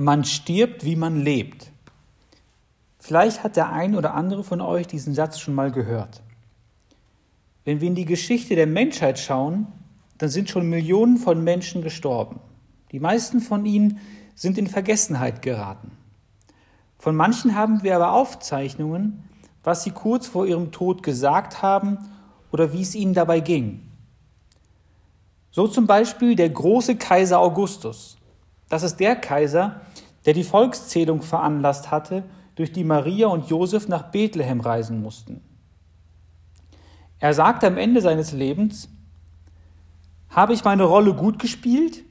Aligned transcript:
man 0.00 0.24
stirbt, 0.24 0.84
wie 0.84 0.96
man 0.96 1.20
lebt. 1.20 1.70
Vielleicht 2.98 3.44
hat 3.44 3.56
der 3.56 3.70
ein 3.70 3.94
oder 3.94 4.14
andere 4.14 4.42
von 4.42 4.60
euch 4.60 4.86
diesen 4.86 5.14
Satz 5.14 5.38
schon 5.38 5.54
mal 5.54 5.70
gehört. 5.70 6.22
Wenn 7.64 7.80
wir 7.80 7.88
in 7.88 7.94
die 7.94 8.06
Geschichte 8.06 8.54
der 8.54 8.66
Menschheit 8.66 9.18
schauen, 9.18 9.66
dann 10.18 10.30
sind 10.30 10.48
schon 10.48 10.68
Millionen 10.68 11.18
von 11.18 11.44
Menschen 11.44 11.82
gestorben. 11.82 12.40
Die 12.92 13.00
meisten 13.00 13.40
von 13.40 13.66
ihnen 13.66 13.98
sind 14.34 14.58
in 14.58 14.66
Vergessenheit 14.66 15.42
geraten. 15.42 15.92
Von 16.98 17.14
manchen 17.14 17.54
haben 17.54 17.82
wir 17.82 17.96
aber 17.96 18.12
Aufzeichnungen, 18.12 19.24
was 19.62 19.84
sie 19.84 19.90
kurz 19.90 20.26
vor 20.26 20.46
ihrem 20.46 20.72
Tod 20.72 21.02
gesagt 21.02 21.62
haben 21.62 21.98
oder 22.52 22.72
wie 22.72 22.82
es 22.82 22.94
ihnen 22.94 23.14
dabei 23.14 23.40
ging. 23.40 23.86
So 25.50 25.68
zum 25.68 25.86
Beispiel 25.86 26.36
der 26.36 26.48
große 26.48 26.96
Kaiser 26.96 27.38
Augustus. 27.38 28.16
Das 28.70 28.82
ist 28.82 28.96
der 28.96 29.16
Kaiser, 29.16 29.82
der 30.24 30.32
die 30.32 30.44
Volkszählung 30.44 31.20
veranlasst 31.20 31.90
hatte, 31.90 32.22
durch 32.54 32.72
die 32.72 32.84
Maria 32.84 33.26
und 33.26 33.48
Josef 33.48 33.88
nach 33.88 34.10
Bethlehem 34.10 34.60
reisen 34.60 35.02
mussten. 35.02 35.42
Er 37.18 37.34
sagte 37.34 37.66
am 37.66 37.76
Ende 37.76 38.00
seines 38.00 38.32
Lebens, 38.32 38.88
habe 40.30 40.54
ich 40.54 40.64
meine 40.64 40.84
Rolle 40.84 41.14
gut 41.14 41.38
gespielt? 41.38 42.04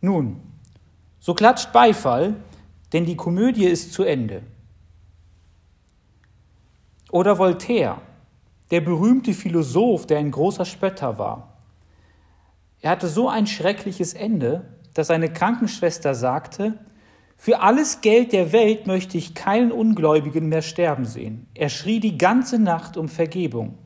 Nun, 0.00 0.40
so 1.18 1.34
klatscht 1.34 1.72
Beifall, 1.72 2.36
denn 2.92 3.06
die 3.06 3.16
Komödie 3.16 3.64
ist 3.64 3.92
zu 3.92 4.04
Ende. 4.04 4.42
Oder 7.10 7.38
Voltaire, 7.38 8.02
der 8.70 8.82
berühmte 8.82 9.32
Philosoph, 9.32 10.06
der 10.06 10.18
ein 10.18 10.30
großer 10.30 10.66
Spötter 10.66 11.18
war. 11.18 11.56
Er 12.82 12.90
hatte 12.90 13.08
so 13.08 13.28
ein 13.28 13.46
schreckliches 13.46 14.12
Ende, 14.12 14.77
dass 14.98 15.06
seine 15.06 15.32
Krankenschwester 15.32 16.12
sagte, 16.16 16.76
für 17.36 17.60
alles 17.60 18.00
Geld 18.00 18.32
der 18.32 18.50
Welt 18.50 18.88
möchte 18.88 19.16
ich 19.16 19.32
keinen 19.32 19.70
Ungläubigen 19.70 20.48
mehr 20.48 20.60
sterben 20.60 21.04
sehen. 21.04 21.46
Er 21.54 21.68
schrie 21.68 22.00
die 22.00 22.18
ganze 22.18 22.58
Nacht 22.58 22.96
um 22.96 23.08
Vergebung. 23.08 23.78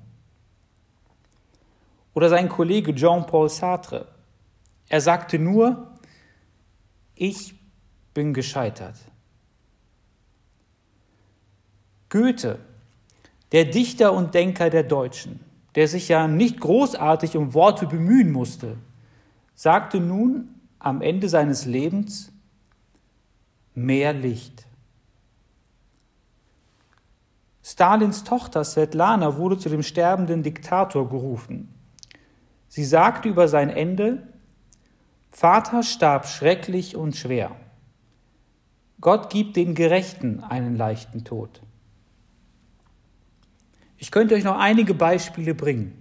Oder 2.14 2.31
sein 2.31 2.48
Kollege 2.48 2.95
Jean-Paul 2.95 3.51
Sartre. 3.51 4.09
Er 4.89 5.03
sagte 5.03 5.39
nur, 5.39 5.98
ich 7.14 7.56
bin 8.14 8.33
gescheitert. 8.33 8.97
Goethe, 12.08 12.58
der 13.53 13.67
Dichter 13.67 14.14
und 14.14 14.33
Denker 14.33 14.70
der 14.70 14.84
Deutschen, 14.84 15.41
der 15.75 15.89
sich 15.89 16.08
ja 16.08 16.27
nicht 16.27 16.58
großartig 16.58 17.36
um 17.36 17.53
Worte 17.53 17.86
bemühen 17.86 18.33
musste, 18.33 18.79
sagte 19.55 20.01
nun 20.01 20.48
am 20.83 21.00
Ende 21.00 21.28
seines 21.28 21.64
Lebens, 21.64 22.33
mehr 23.75 24.12
Licht. 24.12 24.66
Stalins 27.62 28.24
Tochter 28.24 28.64
Svetlana 28.64 29.36
wurde 29.36 29.56
zu 29.56 29.69
dem 29.69 29.84
sterbenden 29.84 30.42
Diktator 30.42 31.08
gerufen. 31.08 31.72
Sie 32.69 32.84
sagte 32.84 33.28
über 33.28 33.47
sein 33.47 33.70
Ende, 33.70 34.27
Vater 35.30 35.84
starb 35.84 36.27
schrecklich 36.27 36.96
und 36.96 37.17
schwer. 37.17 37.55
Gott 39.00 39.30
gibt 39.30 39.56
den 39.56 39.74
Gerechten 39.74 40.42
einen 40.42 40.77
leichten 40.77 41.24
Tod. 41.24 41.62
Ich 43.98 44.11
könnte 44.11 44.34
euch 44.34 44.44
noch 44.44 44.58
einige 44.58 44.94
Beispiele 44.94 45.55
bringen. 45.55 45.96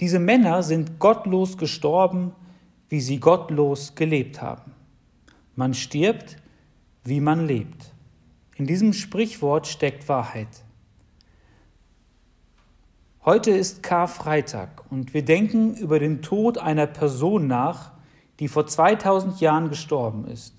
Diese 0.00 0.18
Männer 0.18 0.64
sind 0.64 0.98
gottlos 0.98 1.56
gestorben, 1.56 2.32
wie 2.88 3.00
sie 3.00 3.20
gottlos 3.20 3.94
gelebt 3.94 4.40
haben. 4.42 4.72
Man 5.56 5.74
stirbt, 5.74 6.36
wie 7.04 7.20
man 7.20 7.46
lebt. 7.46 7.92
In 8.56 8.66
diesem 8.66 8.92
Sprichwort 8.92 9.66
steckt 9.66 10.08
Wahrheit. 10.08 10.64
Heute 13.24 13.50
ist 13.52 13.82
Karfreitag 13.82 14.84
und 14.90 15.14
wir 15.14 15.24
denken 15.24 15.74
über 15.76 15.98
den 15.98 16.20
Tod 16.20 16.58
einer 16.58 16.86
Person 16.86 17.46
nach, 17.46 17.92
die 18.38 18.48
vor 18.48 18.66
2000 18.66 19.40
Jahren 19.40 19.70
gestorben 19.70 20.26
ist. 20.26 20.54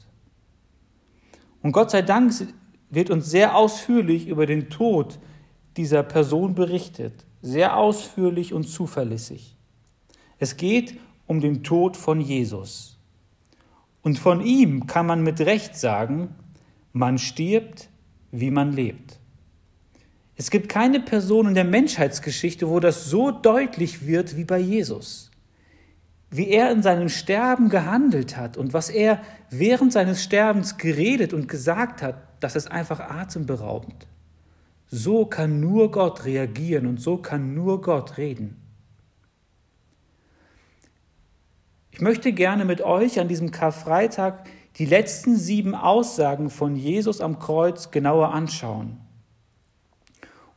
Und 1.62 1.74
Gott 1.74 1.92
sei 1.92 2.02
Dank 2.02 2.34
wird 2.90 3.10
uns 3.10 3.30
sehr 3.30 3.56
ausführlich 3.56 4.28
über 4.28 4.46
den 4.46 4.70
Tod 4.70 5.20
dieser 5.78 6.04
Person 6.04 6.56
berichtet, 6.56 7.26
sehr 7.42 7.78
ausführlich 7.78 8.54
und 8.54 8.64
zuverlässig. 8.64 9.56
Es 10.40 10.58
geht 10.58 10.98
um 11.28 11.42
den 11.42 11.64
Tod 11.64 11.98
von 11.98 12.22
Jesus. 12.22 12.98
Und 14.02 14.20
von 14.20 14.42
ihm 14.42 14.88
kann 14.88 15.06
man 15.06 15.24
mit 15.24 15.42
Recht 15.42 15.76
sagen, 15.76 16.36
man 16.94 17.18
stirbt, 17.18 17.90
wie 18.32 18.52
man 18.52 18.72
lebt. 18.72 19.20
Es 20.36 20.52
gibt 20.52 20.70
keine 20.70 21.00
Person 21.00 21.48
in 21.48 21.56
der 21.56 21.64
Menschheitsgeschichte, 21.64 22.70
wo 22.70 22.80
das 22.80 23.06
so 23.06 23.32
deutlich 23.32 24.06
wird 24.06 24.36
wie 24.36 24.44
bei 24.44 24.60
Jesus. 24.60 25.32
Wie 26.30 26.50
er 26.50 26.72
in 26.72 26.84
seinem 26.84 27.08
Sterben 27.08 27.70
gehandelt 27.70 28.36
hat 28.36 28.58
und 28.58 28.74
was 28.74 28.90
er 28.90 29.22
während 29.50 29.94
seines 29.94 30.24
Sterbens 30.24 30.78
geredet 30.78 31.34
und 31.34 31.48
gesagt 31.48 32.02
hat, 32.02 32.22
das 32.42 32.56
ist 32.56 32.70
einfach 32.70 33.00
atemberaubend. 33.00 34.08
So 34.88 35.26
kann 35.26 35.60
nur 35.60 35.92
Gott 35.92 36.26
reagieren 36.26 36.86
und 36.86 37.00
so 37.00 37.18
kann 37.18 37.54
nur 37.54 37.82
Gott 37.82 38.18
reden. 38.18 38.58
Ich 41.96 42.02
möchte 42.02 42.34
gerne 42.34 42.66
mit 42.66 42.82
euch 42.82 43.22
an 43.22 43.30
diesem 43.30 43.52
Karfreitag 43.52 44.50
die 44.76 44.86
letzten 44.86 45.38
sieben 45.38 45.74
Aussagen 45.74 46.50
von 46.50 46.76
Jesus 46.76 47.22
am 47.22 47.40
Kreuz 47.40 47.90
genauer 47.90 48.34
anschauen. 48.34 49.00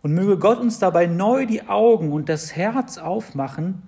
Und 0.03 0.15
möge 0.15 0.37
Gott 0.37 0.59
uns 0.59 0.81
dabei 0.81 1.07
neu 1.07 1.47
die 1.47 1.69
Augen 1.69 2.11
und 2.11 2.29
das 2.29 2.57
Herz 2.57 2.99
aufmachen, 2.99 3.85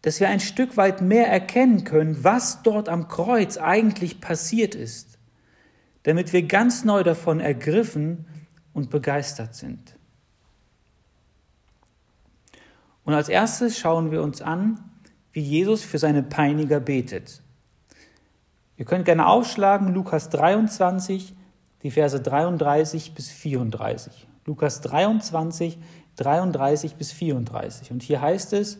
dass 0.00 0.20
wir 0.20 0.30
ein 0.30 0.40
Stück 0.40 0.78
weit 0.78 1.02
mehr 1.02 1.28
erkennen 1.28 1.84
können, 1.84 2.24
was 2.24 2.62
dort 2.62 2.88
am 2.88 3.08
Kreuz 3.08 3.58
eigentlich 3.58 4.22
passiert 4.22 4.74
ist, 4.74 5.18
damit 6.04 6.32
wir 6.32 6.44
ganz 6.44 6.82
neu 6.82 7.02
davon 7.02 7.40
ergriffen 7.40 8.24
und 8.72 8.88
begeistert 8.88 9.54
sind. 9.54 9.96
Und 13.04 13.12
als 13.12 13.28
erstes 13.28 13.78
schauen 13.78 14.10
wir 14.10 14.22
uns 14.22 14.40
an, 14.40 14.82
wie 15.34 15.40
Jesus 15.40 15.82
für 15.82 15.98
seine 15.98 16.22
Peiniger 16.22 16.80
betet. 16.80 17.42
Ihr 18.76 18.84
könnt 18.84 19.04
gerne 19.04 19.26
aufschlagen 19.26 19.92
Lukas 19.92 20.30
23, 20.30 21.34
die 21.82 21.90
Verse 21.90 22.20
33 22.20 23.14
bis 23.14 23.30
34. 23.30 24.26
Lukas 24.46 24.80
23, 24.80 25.78
33 26.16 26.94
bis 26.94 27.12
34. 27.12 27.90
Und 27.90 28.02
hier 28.02 28.20
heißt 28.20 28.52
es, 28.52 28.78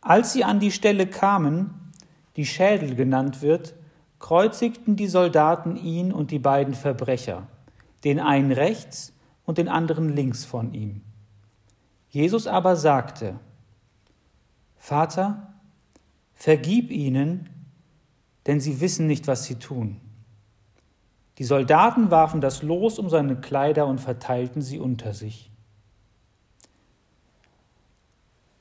als 0.00 0.32
sie 0.32 0.44
an 0.44 0.60
die 0.60 0.72
Stelle 0.72 1.06
kamen, 1.06 1.92
die 2.36 2.46
Schädel 2.46 2.94
genannt 2.94 3.42
wird, 3.42 3.74
kreuzigten 4.18 4.96
die 4.96 5.08
Soldaten 5.08 5.76
ihn 5.76 6.10
und 6.10 6.30
die 6.30 6.38
beiden 6.38 6.74
Verbrecher, 6.74 7.46
den 8.04 8.18
einen 8.18 8.50
rechts 8.50 9.12
und 9.44 9.58
den 9.58 9.68
anderen 9.68 10.08
links 10.08 10.44
von 10.46 10.72
ihm. 10.72 11.02
Jesus 12.08 12.46
aber 12.46 12.76
sagte, 12.76 13.38
Vater, 14.76 15.51
vergib 16.42 16.90
ihnen, 16.90 17.48
denn 18.48 18.58
sie 18.58 18.80
wissen 18.80 19.06
nicht, 19.06 19.28
was 19.28 19.44
sie 19.44 19.60
tun. 19.60 20.00
Die 21.38 21.44
Soldaten 21.44 22.10
warfen 22.10 22.40
das 22.40 22.64
Los 22.64 22.98
um 22.98 23.08
seine 23.08 23.36
Kleider 23.36 23.86
und 23.86 24.00
verteilten 24.00 24.60
sie 24.60 24.80
unter 24.80 25.14
sich. 25.14 25.52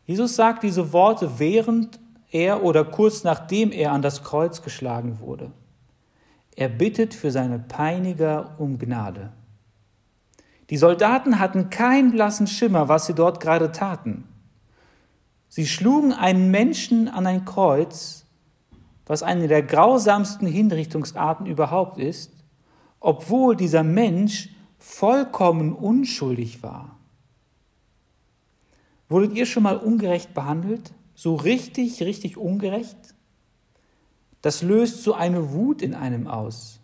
Jesus 0.06 0.36
sagt 0.36 0.62
diese 0.62 0.94
Worte, 0.94 1.40
während 1.40 2.00
er 2.30 2.62
oder 2.62 2.86
kurz 2.86 3.24
nachdem 3.24 3.72
er 3.72 3.94
an 3.94 4.04
das 4.04 4.24
Kreuz 4.24 4.62
geschlagen 4.62 5.20
wurde. 5.20 5.52
Er 6.56 6.70
bittet 6.70 7.16
für 7.16 7.32
seine 7.32 7.58
Peiniger 7.58 8.60
um 8.60 8.78
Gnade. 8.78 9.32
Die 10.70 10.78
Soldaten 10.78 11.40
hatten 11.40 11.72
keinen 11.72 12.12
blassen 12.12 12.46
Schimmer, 12.46 12.90
was 12.90 13.08
sie 13.08 13.16
dort 13.16 13.40
gerade 13.40 13.72
taten. 13.72 14.26
Sie 15.54 15.68
schlugen 15.68 16.14
einen 16.14 16.50
Menschen 16.50 17.10
an 17.10 17.28
ein 17.28 17.44
Kreuz, 17.44 18.24
was 19.06 19.22
eine 19.22 19.50
der 19.50 19.62
grausamsten 19.62 20.48
Hinrichtungsarten 20.48 21.46
überhaupt 21.46 21.98
ist, 21.98 22.32
obwohl 23.02 23.58
dieser 23.58 23.84
Mensch 23.84 24.48
vollkommen 24.80 25.74
unschuldig 25.74 26.64
war. 26.64 26.98
Wurdet 29.10 29.34
ihr 29.34 29.46
schon 29.46 29.64
mal 29.64 29.76
ungerecht 29.76 30.34
behandelt? 30.34 30.94
So 31.16 31.36
richtig, 31.36 32.02
richtig 32.02 32.38
ungerecht? 32.38 33.14
Das 34.42 34.62
löst 34.62 35.04
so 35.04 35.16
eine 35.16 35.52
Wut 35.52 35.82
in 35.82 35.96
einem 35.96 36.28
aus. 36.28 36.80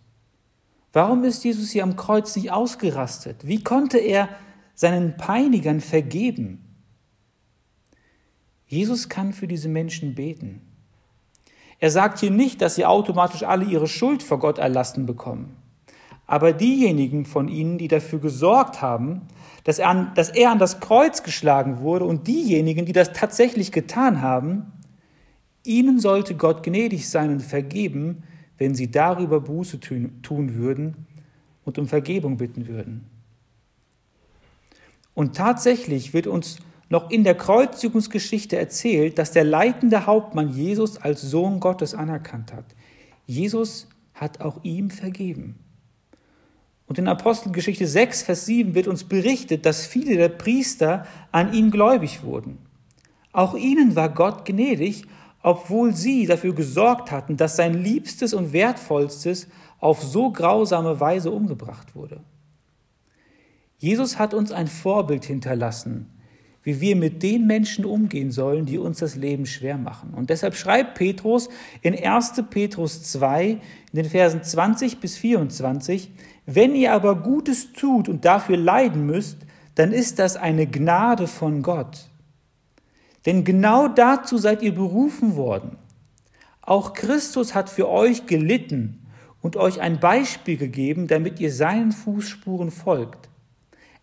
Warum 0.91 1.23
ist 1.23 1.45
Jesus 1.45 1.71
hier 1.71 1.83
am 1.83 1.95
Kreuz 1.95 2.35
nicht 2.35 2.51
ausgerastet? 2.51 3.47
Wie 3.47 3.63
konnte 3.63 3.97
er 3.97 4.27
seinen 4.75 5.15
Peinigern 5.15 5.79
vergeben? 5.79 6.66
Jesus 8.67 9.09
kann 9.09 9.33
für 9.33 9.47
diese 9.47 9.69
Menschen 9.69 10.13
beten. 10.15 10.61
Er 11.79 11.91
sagt 11.91 12.19
hier 12.19 12.31
nicht, 12.31 12.61
dass 12.61 12.75
sie 12.75 12.85
automatisch 12.85 13.43
alle 13.43 13.65
ihre 13.65 13.87
Schuld 13.87 14.23
vor 14.23 14.39
Gott 14.39 14.57
erlassen 14.57 15.05
bekommen. 15.05 15.55
Aber 16.25 16.51
diejenigen 16.51 17.25
von 17.25 17.47
ihnen, 17.47 17.77
die 17.77 17.87
dafür 17.87 18.19
gesorgt 18.19 18.81
haben, 18.81 19.21
dass 19.63 19.79
er, 19.79 19.89
an, 19.89 20.11
dass 20.15 20.29
er 20.29 20.51
an 20.51 20.59
das 20.59 20.79
Kreuz 20.79 21.23
geschlagen 21.23 21.79
wurde 21.79 22.05
und 22.05 22.27
diejenigen, 22.27 22.85
die 22.85 22.93
das 22.93 23.13
tatsächlich 23.13 23.71
getan 23.71 24.21
haben, 24.21 24.73
ihnen 25.63 25.99
sollte 25.99 26.35
Gott 26.35 26.63
gnädig 26.63 27.09
sein 27.09 27.31
und 27.31 27.41
vergeben, 27.41 28.23
wenn 28.57 28.75
sie 28.75 28.89
darüber 28.89 29.39
Buße 29.39 29.79
tun 29.79 30.55
würden 30.55 31.05
und 31.63 31.77
um 31.77 31.87
Vergebung 31.87 32.37
bitten 32.37 32.67
würden. 32.67 33.05
Und 35.13 35.35
tatsächlich 35.35 36.13
wird 36.13 36.27
uns 36.27 36.57
noch 36.89 37.09
in 37.09 37.23
der 37.23 37.35
Kreuzigungsgeschichte 37.35 38.57
erzählt, 38.57 39.17
dass 39.17 39.31
der 39.31 39.43
leitende 39.43 40.05
Hauptmann 40.05 40.49
Jesus 40.49 40.97
als 40.97 41.21
Sohn 41.21 41.59
Gottes 41.59 41.93
anerkannt 41.93 42.53
hat. 42.53 42.65
Jesus 43.25 43.87
hat 44.13 44.41
auch 44.41 44.63
ihm 44.63 44.89
vergeben. 44.89 45.59
Und 46.87 46.97
in 46.97 47.07
Apostelgeschichte 47.09 47.85
6, 47.85 48.23
Vers 48.23 48.45
7 48.45 48.73
wird 48.73 48.87
uns 48.87 49.03
berichtet, 49.03 49.65
dass 49.65 49.85
viele 49.85 50.15
der 50.15 50.29
Priester 50.29 51.05
an 51.31 51.53
ihn 51.53 51.69
gläubig 51.69 52.23
wurden. 52.23 52.59
Auch 53.33 53.55
ihnen 53.55 53.95
war 53.95 54.09
Gott 54.09 54.45
gnädig, 54.45 55.03
obwohl 55.43 55.93
sie 55.93 56.25
dafür 56.25 56.55
gesorgt 56.55 57.11
hatten, 57.11 57.37
dass 57.37 57.57
sein 57.57 57.73
Liebstes 57.73 58.33
und 58.33 58.53
Wertvollstes 58.53 59.47
auf 59.79 60.01
so 60.01 60.31
grausame 60.31 60.99
Weise 60.99 61.31
umgebracht 61.31 61.93
wurde. 61.93 62.21
Jesus 63.77 64.17
hat 64.17 64.33
uns 64.33 64.51
ein 64.51 64.67
Vorbild 64.67 65.25
hinterlassen, 65.25 66.16
wie 66.67 66.81
wir 66.81 66.97
mit 66.97 67.23
den 67.23 67.47
Menschen 67.47 67.85
umgehen 67.85 68.29
sollen, 68.29 68.65
die 68.65 68.77
uns 68.77 68.99
das 68.99 69.15
Leben 69.15 69.45
schwer 69.45 69.77
machen. 69.77 70.13
Und 70.13 70.29
deshalb 70.29 70.53
schreibt 70.53 70.95
Petrus 70.95 71.47
in 71.81 71.97
1. 71.97 72.43
Petrus 72.49 73.03
2 73.03 73.51
in 73.51 73.59
den 73.93 74.03
Versen 74.03 74.43
20 74.43 74.99
bis 74.99 75.15
24, 75.15 76.11
wenn 76.45 76.75
ihr 76.75 76.91
aber 76.91 77.15
Gutes 77.15 77.71
tut 77.71 78.09
und 78.09 78.25
dafür 78.25 78.57
leiden 78.57 79.05
müsst, 79.05 79.37
dann 79.75 79.93
ist 79.93 80.19
das 80.19 80.35
eine 80.35 80.67
Gnade 80.67 81.27
von 81.27 81.61
Gott. 81.61 82.09
Denn 83.25 83.45
genau 83.45 83.87
dazu 83.87 84.37
seid 84.37 84.61
ihr 84.61 84.75
berufen 84.75 85.37
worden. 85.37 85.77
Auch 86.61 86.91
Christus 86.91 87.55
hat 87.55 87.69
für 87.69 87.87
euch 87.87 88.25
gelitten 88.25 89.07
und 89.41 89.55
euch 89.55 89.79
ein 89.79 90.01
Beispiel 90.01 90.57
gegeben, 90.57 91.07
damit 91.07 91.39
ihr 91.39 91.53
seinen 91.53 91.93
Fußspuren 91.93 92.71
folgt. 92.71 93.29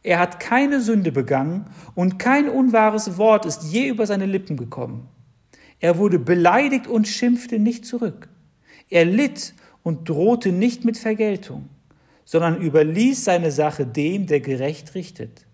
Er 0.04 0.18
hat 0.18 0.38
keine 0.38 0.82
Sünde 0.82 1.10
begangen 1.10 1.64
und 1.94 2.18
kein 2.18 2.48
unwahres 2.48 3.16
Wort 3.16 3.46
ist 3.46 3.64
je 3.64 3.88
über 3.88 4.06
seine 4.06 4.26
Lippen 4.26 4.58
gekommen. 4.58 5.08
Er 5.80 5.96
wurde 5.96 6.18
beleidigt 6.18 6.86
und 6.86 7.08
schimpfte 7.08 7.58
nicht 7.58 7.86
zurück. 7.86 8.28
Er 8.90 9.06
litt 9.06 9.54
und 9.82 10.06
drohte 10.08 10.52
nicht 10.52 10.84
mit 10.84 10.98
Vergeltung, 10.98 11.70
sondern 12.26 12.60
überließ 12.60 13.24
seine 13.24 13.50
Sache 13.50 13.86
dem, 13.86 14.26
der 14.26 14.40
gerecht 14.40 14.94
richtet. 14.94 15.46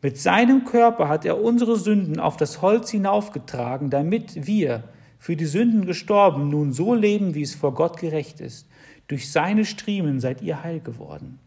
Mit 0.00 0.16
seinem 0.16 0.64
Körper 0.64 1.08
hat 1.08 1.24
er 1.24 1.42
unsere 1.42 1.76
Sünden 1.76 2.20
auf 2.20 2.36
das 2.36 2.62
Holz 2.62 2.90
hinaufgetragen, 2.90 3.90
damit 3.90 4.46
wir, 4.46 4.84
für 5.18 5.34
die 5.34 5.44
Sünden 5.44 5.86
gestorben, 5.86 6.50
nun 6.50 6.72
so 6.72 6.94
leben, 6.94 7.34
wie 7.34 7.42
es 7.42 7.56
vor 7.56 7.74
Gott 7.74 7.98
gerecht 7.98 8.38
ist. 8.38 8.68
Durch 9.08 9.32
seine 9.32 9.64
Striemen 9.64 10.20
seid 10.20 10.40
ihr 10.40 10.62
heil 10.62 10.78
geworden. 10.78 11.40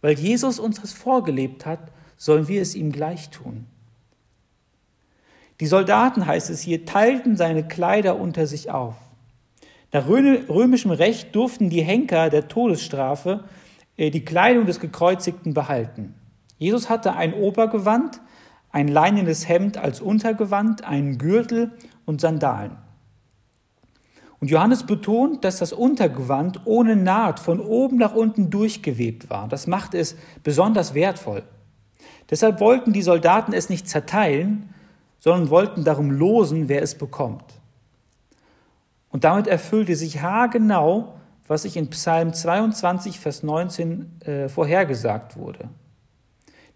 Weil 0.00 0.18
Jesus 0.18 0.58
uns 0.58 0.80
das 0.80 0.92
vorgelebt 0.92 1.66
hat, 1.66 1.92
sollen 2.16 2.48
wir 2.48 2.62
es 2.62 2.74
ihm 2.74 2.92
gleich 2.92 3.30
tun. 3.30 3.66
Die 5.60 5.66
Soldaten, 5.66 6.26
heißt 6.26 6.50
es 6.50 6.60
hier, 6.60 6.86
teilten 6.86 7.36
seine 7.36 7.66
Kleider 7.66 8.18
unter 8.18 8.46
sich 8.46 8.70
auf. 8.70 8.94
Nach 9.92 10.06
römischem 10.06 10.90
Recht 10.90 11.34
durften 11.34 11.70
die 11.70 11.82
Henker 11.82 12.30
der 12.30 12.48
Todesstrafe 12.48 13.44
äh, 13.96 14.10
die 14.10 14.24
Kleidung 14.24 14.66
des 14.66 14.80
Gekreuzigten 14.80 15.54
behalten. 15.54 16.14
Jesus 16.58 16.90
hatte 16.90 17.14
ein 17.14 17.34
Obergewand, 17.34 18.20
ein 18.70 18.88
leinenes 18.88 19.48
Hemd 19.48 19.78
als 19.78 20.00
Untergewand, 20.00 20.84
einen 20.84 21.18
Gürtel 21.18 21.72
und 22.04 22.20
Sandalen. 22.20 22.76
Und 24.40 24.50
Johannes 24.50 24.84
betont, 24.84 25.44
dass 25.44 25.58
das 25.58 25.72
Untergewand 25.72 26.60
ohne 26.64 26.94
Naht 26.94 27.40
von 27.40 27.60
oben 27.60 27.96
nach 27.96 28.14
unten 28.14 28.50
durchgewebt 28.50 29.30
war. 29.30 29.48
Das 29.48 29.66
macht 29.66 29.94
es 29.94 30.16
besonders 30.44 30.94
wertvoll. 30.94 31.42
Deshalb 32.30 32.60
wollten 32.60 32.92
die 32.92 33.02
Soldaten 33.02 33.52
es 33.52 33.68
nicht 33.68 33.88
zerteilen, 33.88 34.72
sondern 35.18 35.50
wollten 35.50 35.82
darum 35.82 36.10
losen, 36.10 36.68
wer 36.68 36.82
es 36.82 36.94
bekommt. 36.94 37.44
Und 39.10 39.24
damit 39.24 39.46
erfüllte 39.46 39.96
sich 39.96 40.22
haargenau, 40.22 41.14
was 41.48 41.62
sich 41.62 41.76
in 41.76 41.88
Psalm 41.90 42.32
22, 42.32 43.18
Vers 43.18 43.42
19 43.42 44.20
äh, 44.20 44.48
vorhergesagt 44.48 45.36
wurde. 45.36 45.70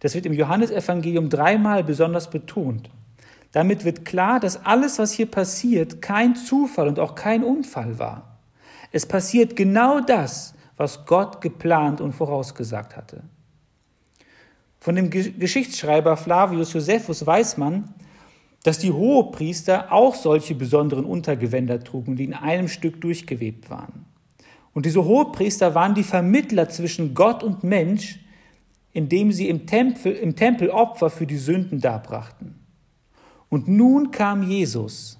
Das 0.01 0.15
wird 0.15 0.27
im 0.27 0.33
Johannesevangelium 0.33 1.29
dreimal 1.29 1.85
besonders 1.85 2.31
betont. 2.31 2.91
Damit 3.53 3.85
wird 3.85 4.05
klar, 4.05 4.41
dass 4.41 4.65
alles, 4.65 4.99
was 4.99 5.13
hier 5.13 5.27
passiert, 5.27 6.01
kein 6.01 6.35
Zufall 6.35 6.89
und 6.89 6.99
auch 6.99 7.15
kein 7.15 7.45
Unfall 7.45 7.99
war. 7.99 8.39
Es 8.91 9.07
passiert 9.07 9.57
genau 9.57 10.01
das, 10.01 10.55
was 10.77 11.05
Gott 11.07 11.41
geplant 11.41 12.01
und 12.01 12.13
vorausgesagt 12.13 12.97
hatte. 12.97 13.23
Von 14.81 14.97
dem 14.97 15.11
Geschichtsschreiber 15.11 16.17
Flavius 16.17 16.73
Josephus 16.73 17.25
weiß 17.25 17.57
man, 17.57 17.95
dass 18.65 18.79
die 18.79 18.91
Hohepriester 18.91 19.93
auch 19.93 20.15
solche 20.15 20.55
besonderen 20.55 21.05
Untergewänder 21.05 21.83
trugen, 21.83 22.17
die 22.17 22.25
in 22.25 22.35
einem 22.35 22.69
Stück 22.69 23.01
durchgewebt 23.01 23.71
waren. 23.71 24.07
Und 24.73 24.87
diese 24.87 25.05
Hohepriester 25.05 25.75
waren 25.75 25.95
die 25.95 26.03
Vermittler 26.03 26.69
zwischen 26.69 27.15
Gott 27.15 27.43
und 27.43 27.63
Mensch, 27.63 28.19
indem 28.93 29.33
sie 29.33 29.49
im 29.49 29.67
Tempel, 29.67 30.13
im 30.13 30.37
Tempel 30.37 30.71
Opfer 30.71 31.11
für 31.11 31.27
die 31.27 31.37
Sünden 31.37 31.81
darbrachten. 31.81 32.62
Und 33.53 33.69
nun 33.69 34.13
kam 34.13 34.43
Jesus, 34.43 35.19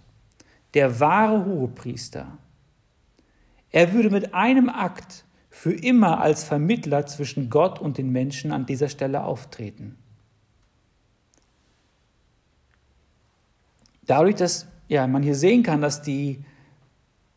der 0.73 1.01
wahre 1.01 1.45
Hohepriester. 1.45 2.39
Er 3.71 3.93
würde 3.93 4.09
mit 4.09 4.33
einem 4.33 4.71
Akt 4.71 5.27
für 5.51 5.75
immer 5.75 6.19
als 6.23 6.43
Vermittler 6.43 7.05
zwischen 7.05 7.51
Gott 7.51 7.79
und 7.79 7.99
den 7.99 8.09
Menschen 8.09 8.51
an 8.51 8.65
dieser 8.65 8.89
Stelle 8.89 9.25
auftreten. 9.25 9.99
Dadurch, 14.07 14.37
dass 14.37 14.67
ja, 14.89 15.07
man 15.07 15.23
hier 15.23 15.37
sehen 15.37 15.63
kann, 15.63 15.83
dass 15.83 16.01
die 16.01 16.43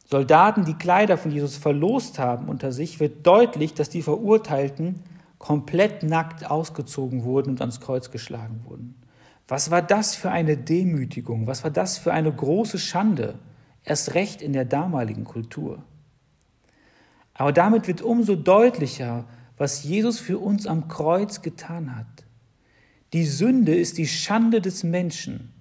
Soldaten 0.09 0.63
die 0.63 0.75
Kleider 0.75 1.17
von 1.17 1.29
Jesus 1.29 1.58
verlost 1.58 2.20
haben 2.20 2.48
unter 2.48 2.72
sich, 2.72 3.01
wird 3.01 3.27
deutlich, 3.27 3.74
dass 3.74 3.89
die 3.89 4.01
Verurteilten 4.01 5.03
komplett 5.39 6.03
nackt 6.03 6.50
ausgezogen 6.50 7.25
wurden 7.25 7.50
und 7.50 7.60
ans 7.60 7.81
Kreuz 7.81 8.12
geschlagen 8.12 8.62
wurden. 8.63 8.96
Was 9.48 9.70
war 9.70 9.82
das 9.82 10.16
für 10.16 10.32
eine 10.32 10.58
Demütigung? 10.58 11.46
Was 11.46 11.64
war 11.64 11.72
das 11.72 11.98
für 11.98 12.12
eine 12.12 12.32
große 12.32 12.80
Schande? 12.80 13.38
Erst 13.84 14.16
recht 14.16 14.42
in 14.42 14.54
der 14.54 14.66
damaligen 14.66 15.24
Kultur. 15.24 15.84
Aber 17.36 17.52
damit 17.52 17.88
wird 17.88 18.02
umso 18.02 18.36
deutlicher, 18.36 19.25
was 19.58 19.84
Jesus 19.84 20.20
für 20.20 20.40
uns 20.40 20.66
am 20.66 20.88
Kreuz 20.88 21.42
getan 21.42 21.96
hat. 21.96 22.25
Die 23.14 23.25
Sünde 23.25 23.75
ist 23.75 23.98
die 23.98 24.08
Schande 24.08 24.62
des 24.62 24.84
Menschen 24.84 25.54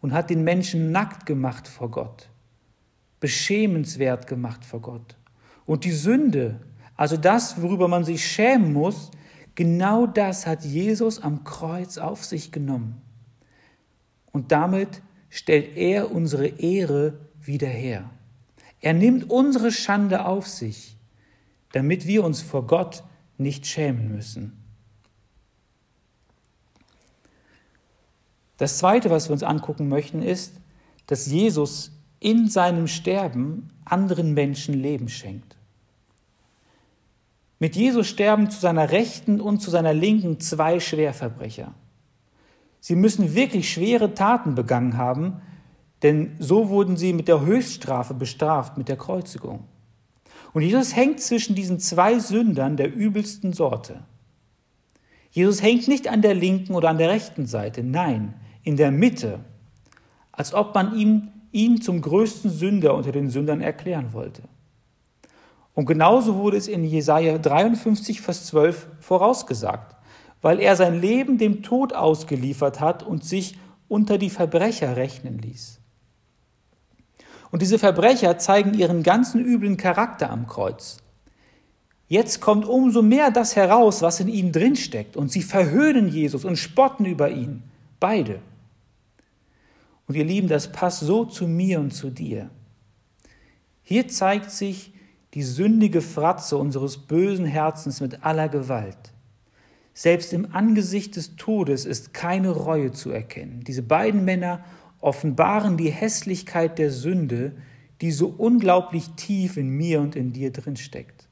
und 0.00 0.12
hat 0.12 0.30
den 0.30 0.44
Menschen 0.44 0.92
nackt 0.92 1.26
gemacht 1.26 1.66
vor 1.66 1.90
Gott, 1.90 2.28
beschämenswert 3.18 4.26
gemacht 4.26 4.64
vor 4.64 4.80
Gott. 4.80 5.16
Und 5.66 5.84
die 5.84 5.92
Sünde, 5.92 6.60
also 6.96 7.16
das, 7.16 7.60
worüber 7.60 7.88
man 7.88 8.04
sich 8.04 8.24
schämen 8.24 8.72
muss, 8.72 9.10
genau 9.54 10.06
das 10.06 10.46
hat 10.46 10.64
Jesus 10.64 11.20
am 11.20 11.44
Kreuz 11.44 11.98
auf 11.98 12.24
sich 12.24 12.52
genommen. 12.52 13.02
Und 14.32 14.50
damit 14.50 15.02
stellt 15.30 15.76
er 15.76 16.10
unsere 16.10 16.46
Ehre 16.46 17.18
wieder 17.40 17.68
her. 17.68 18.10
Er 18.80 18.94
nimmt 18.94 19.30
unsere 19.30 19.70
Schande 19.70 20.24
auf 20.26 20.48
sich, 20.48 20.96
damit 21.72 22.06
wir 22.06 22.24
uns 22.24 22.42
vor 22.42 22.66
Gott 22.66 23.04
nicht 23.38 23.66
schämen 23.66 24.12
müssen. 24.14 24.58
Das 28.56 28.78
Zweite, 28.78 29.10
was 29.10 29.28
wir 29.28 29.32
uns 29.32 29.42
angucken 29.42 29.88
möchten, 29.88 30.22
ist, 30.22 30.54
dass 31.06 31.26
Jesus 31.26 31.92
in 32.20 32.48
seinem 32.48 32.86
Sterben 32.86 33.70
anderen 33.84 34.34
Menschen 34.34 34.74
Leben 34.74 35.08
schenkt. 35.08 35.56
Mit 37.58 37.76
Jesus 37.76 38.08
sterben 38.08 38.50
zu 38.50 38.60
seiner 38.60 38.90
Rechten 38.90 39.40
und 39.40 39.60
zu 39.60 39.70
seiner 39.70 39.94
Linken 39.94 40.40
zwei 40.40 40.80
Schwerverbrecher. 40.80 41.74
Sie 42.82 42.96
müssen 42.96 43.36
wirklich 43.36 43.72
schwere 43.72 44.12
Taten 44.12 44.56
begangen 44.56 44.96
haben, 44.96 45.40
denn 46.02 46.34
so 46.40 46.68
wurden 46.68 46.96
sie 46.96 47.12
mit 47.12 47.28
der 47.28 47.42
Höchststrafe 47.42 48.12
bestraft, 48.12 48.76
mit 48.76 48.88
der 48.88 48.96
Kreuzigung. 48.96 49.60
Und 50.52 50.62
Jesus 50.62 50.96
hängt 50.96 51.20
zwischen 51.20 51.54
diesen 51.54 51.78
zwei 51.78 52.18
Sündern 52.18 52.76
der 52.76 52.92
übelsten 52.92 53.52
Sorte. 53.52 54.02
Jesus 55.30 55.62
hängt 55.62 55.86
nicht 55.86 56.08
an 56.08 56.22
der 56.22 56.34
linken 56.34 56.74
oder 56.74 56.88
an 56.88 56.98
der 56.98 57.08
rechten 57.08 57.46
Seite, 57.46 57.84
nein, 57.84 58.34
in 58.64 58.76
der 58.76 58.90
Mitte, 58.90 59.38
als 60.32 60.52
ob 60.52 60.74
man 60.74 60.98
ihm 60.98 61.28
ihn 61.52 61.80
zum 61.80 62.00
größten 62.00 62.50
Sünder 62.50 62.94
unter 62.96 63.12
den 63.12 63.30
Sündern 63.30 63.60
erklären 63.60 64.12
wollte. 64.12 64.42
Und 65.72 65.86
genauso 65.86 66.34
wurde 66.34 66.56
es 66.56 66.66
in 66.66 66.82
Jesaja 66.82 67.38
53, 67.38 68.20
Vers 68.20 68.46
12 68.46 68.88
vorausgesagt, 68.98 69.91
weil 70.42 70.60
er 70.60 70.76
sein 70.76 71.00
Leben 71.00 71.38
dem 71.38 71.62
Tod 71.62 71.94
ausgeliefert 71.94 72.80
hat 72.80 73.02
und 73.02 73.24
sich 73.24 73.56
unter 73.88 74.18
die 74.18 74.30
Verbrecher 74.30 74.96
rechnen 74.96 75.38
ließ. 75.38 75.78
Und 77.50 77.62
diese 77.62 77.78
Verbrecher 77.78 78.38
zeigen 78.38 78.74
ihren 78.74 79.02
ganzen 79.02 79.44
üblen 79.44 79.76
Charakter 79.76 80.30
am 80.30 80.46
Kreuz. 80.46 80.98
Jetzt 82.08 82.40
kommt 82.40 82.66
umso 82.66 83.02
mehr 83.02 83.30
das 83.30 83.56
heraus, 83.56 84.02
was 84.02 84.20
in 84.20 84.28
ihnen 84.28 84.52
drinsteckt. 84.52 85.16
Und 85.16 85.30
sie 85.30 85.42
verhöhnen 85.42 86.08
Jesus 86.08 86.44
und 86.44 86.56
spotten 86.56 87.06
über 87.06 87.30
ihn. 87.30 87.62
Beide. 88.00 88.40
Und 90.06 90.16
ihr 90.16 90.24
Lieben, 90.24 90.48
das 90.48 90.72
passt 90.72 91.00
so 91.00 91.24
zu 91.24 91.46
mir 91.46 91.78
und 91.78 91.92
zu 91.92 92.10
dir. 92.10 92.50
Hier 93.82 94.08
zeigt 94.08 94.50
sich 94.50 94.92
die 95.34 95.42
sündige 95.42 96.00
Fratze 96.00 96.56
unseres 96.56 96.98
bösen 96.98 97.46
Herzens 97.46 98.00
mit 98.00 98.24
aller 98.24 98.48
Gewalt. 98.48 99.11
Selbst 99.94 100.32
im 100.32 100.52
Angesicht 100.52 101.16
des 101.16 101.36
Todes 101.36 101.84
ist 101.84 102.14
keine 102.14 102.50
Reue 102.50 102.92
zu 102.92 103.10
erkennen. 103.10 103.62
Diese 103.66 103.82
beiden 103.82 104.24
Männer 104.24 104.64
offenbaren 105.00 105.76
die 105.76 105.90
Hässlichkeit 105.90 106.78
der 106.78 106.90
Sünde, 106.90 107.56
die 108.00 108.10
so 108.10 108.28
unglaublich 108.28 109.10
tief 109.16 109.56
in 109.56 109.68
mir 109.68 110.00
und 110.00 110.16
in 110.16 110.32
dir 110.32 110.50
drin 110.50 110.76
steckt. 110.76 111.28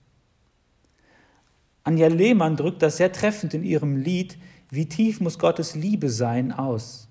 Anja 1.82 2.08
Lehmann 2.08 2.56
drückt 2.56 2.82
das 2.82 2.98
sehr 2.98 3.12
treffend 3.12 3.54
in 3.54 3.64
ihrem 3.64 3.96
Lied 3.96 4.38
Wie 4.68 4.88
tief 4.88 5.20
muss 5.20 5.38
Gottes 5.38 5.74
Liebe 5.74 6.10
sein 6.10 6.52
aus. 6.52 7.08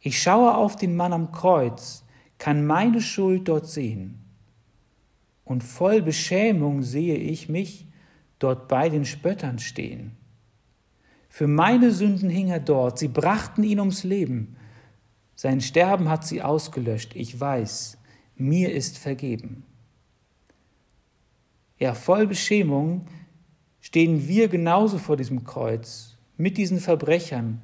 Ich 0.00 0.22
schaue 0.22 0.54
auf 0.54 0.76
den 0.76 0.96
Mann 0.96 1.12
am 1.12 1.32
Kreuz, 1.32 2.04
kann 2.38 2.64
meine 2.64 3.00
Schuld 3.00 3.48
dort 3.48 3.68
sehen. 3.68 4.24
Und 5.44 5.62
voll 5.62 6.00
Beschämung 6.00 6.82
sehe 6.82 7.16
ich 7.16 7.48
mich 7.48 7.86
dort 8.38 8.68
bei 8.68 8.88
den 8.88 9.04
Spöttern 9.04 9.58
stehen. 9.58 10.16
Für 11.32 11.46
meine 11.46 11.92
Sünden 11.92 12.28
hing 12.28 12.48
er 12.48 12.60
dort, 12.60 12.98
sie 12.98 13.08
brachten 13.08 13.62
ihn 13.62 13.80
ums 13.80 14.04
Leben. 14.04 14.54
Sein 15.34 15.62
Sterben 15.62 16.10
hat 16.10 16.26
sie 16.26 16.42
ausgelöscht, 16.42 17.16
ich 17.16 17.40
weiß, 17.40 17.96
mir 18.36 18.70
ist 18.70 18.98
vergeben. 18.98 19.64
Ja, 21.78 21.94
voll 21.94 22.26
Beschämung 22.26 23.06
stehen 23.80 24.28
wir 24.28 24.48
genauso 24.48 24.98
vor 24.98 25.16
diesem 25.16 25.42
Kreuz, 25.42 26.18
mit 26.36 26.58
diesen 26.58 26.80
Verbrechern, 26.80 27.62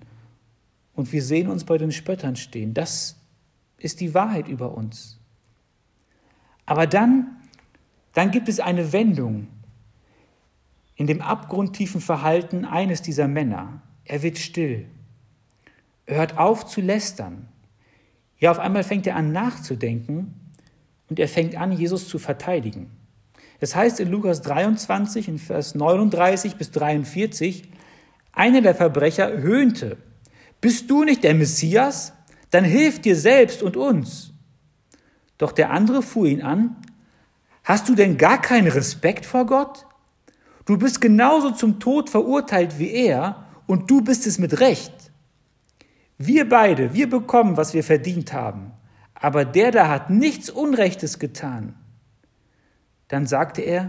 und 0.95 1.13
wir 1.13 1.23
sehen 1.23 1.49
uns 1.49 1.65
bei 1.65 1.77
den 1.77 1.93
Spöttern 1.93 2.37
stehen. 2.37 2.73
Das 2.73 3.21
ist 3.77 4.01
die 4.01 4.15
Wahrheit 4.15 4.49
über 4.49 4.73
uns. 4.73 5.21
Aber 6.65 6.87
dann, 6.87 7.37
dann 8.15 8.31
gibt 8.31 8.49
es 8.49 8.61
eine 8.61 8.95
Wendung 8.95 9.49
in 10.99 11.07
dem 11.07 11.23
abgrundtiefen 11.23 12.01
Verhalten 12.01 12.65
eines 12.65 13.01
dieser 13.03 13.29
Männer. 13.29 13.81
Er 14.05 14.23
wird 14.25 14.37
still. 14.37 14.87
Er 16.07 16.17
hört 16.17 16.39
auf 16.39 16.67
zu 16.67 16.81
lästern. 16.81 17.47
Ja, 18.39 18.51
auf 18.51 18.59
einmal 18.59 18.83
fängt 18.83 19.07
er 19.07 19.15
an 19.15 19.31
nachzudenken 19.31 20.35
und 21.09 21.21
er 21.21 21.29
fängt 21.29 21.57
an, 21.57 21.71
Jesus 21.71 22.09
zu 22.09 22.19
verteidigen. 22.19 22.91
Es 23.61 23.77
heißt 23.77 24.01
in 24.01 24.11
Lukas 24.11 24.43
23, 24.43 25.29
in 25.29 25.39
Vers 25.39 25.77
39 25.77 26.57
bis 26.57 26.73
43, 26.73 27.69
einer 28.33 28.61
der 28.61 28.75
Verbrecher 28.75 29.39
höhnte, 29.39 29.99
bist 30.61 30.91
du 30.91 31.05
nicht 31.05 31.23
der 31.23 31.35
Messias? 31.35 32.13
Dann 32.51 32.65
hilf 32.65 33.01
dir 33.01 33.15
selbst 33.15 33.63
und 33.63 33.77
uns. 33.77 34.33
Doch 35.37 35.53
der 35.53 35.71
andere 35.71 36.03
fuhr 36.03 36.27
ihn 36.27 36.43
an, 36.43 36.77
hast 37.63 37.89
du 37.89 37.95
denn 37.95 38.17
gar 38.19 38.43
keinen 38.43 38.67
Respekt 38.67 39.25
vor 39.25 39.47
Gott? 39.47 39.87
Du 40.69 40.77
bist 40.77 41.01
genauso 41.01 41.51
zum 41.53 41.81
Tod 41.81 42.11
verurteilt 42.11 42.79
wie 42.79 42.91
er 42.91 43.47
und 43.67 43.91
du 43.91 44.03
bist 44.03 44.27
es 44.27 44.39
mit 44.39 44.61
Recht. 44.61 44.93
Wir 46.19 46.47
beide, 46.47 46.93
wir 46.93 47.09
bekommen, 47.09 47.57
was 47.57 47.73
wir 47.73 47.83
verdient 47.83 48.35
haben, 48.35 48.73
aber 49.15 49.47
der 49.47 49.71
da 49.71 49.89
hat 49.89 50.11
nichts 50.11 50.51
Unrechtes 50.51 51.19
getan. 51.19 51.75
Dann 53.09 53.25
sagte 53.25 53.63
er, 53.63 53.89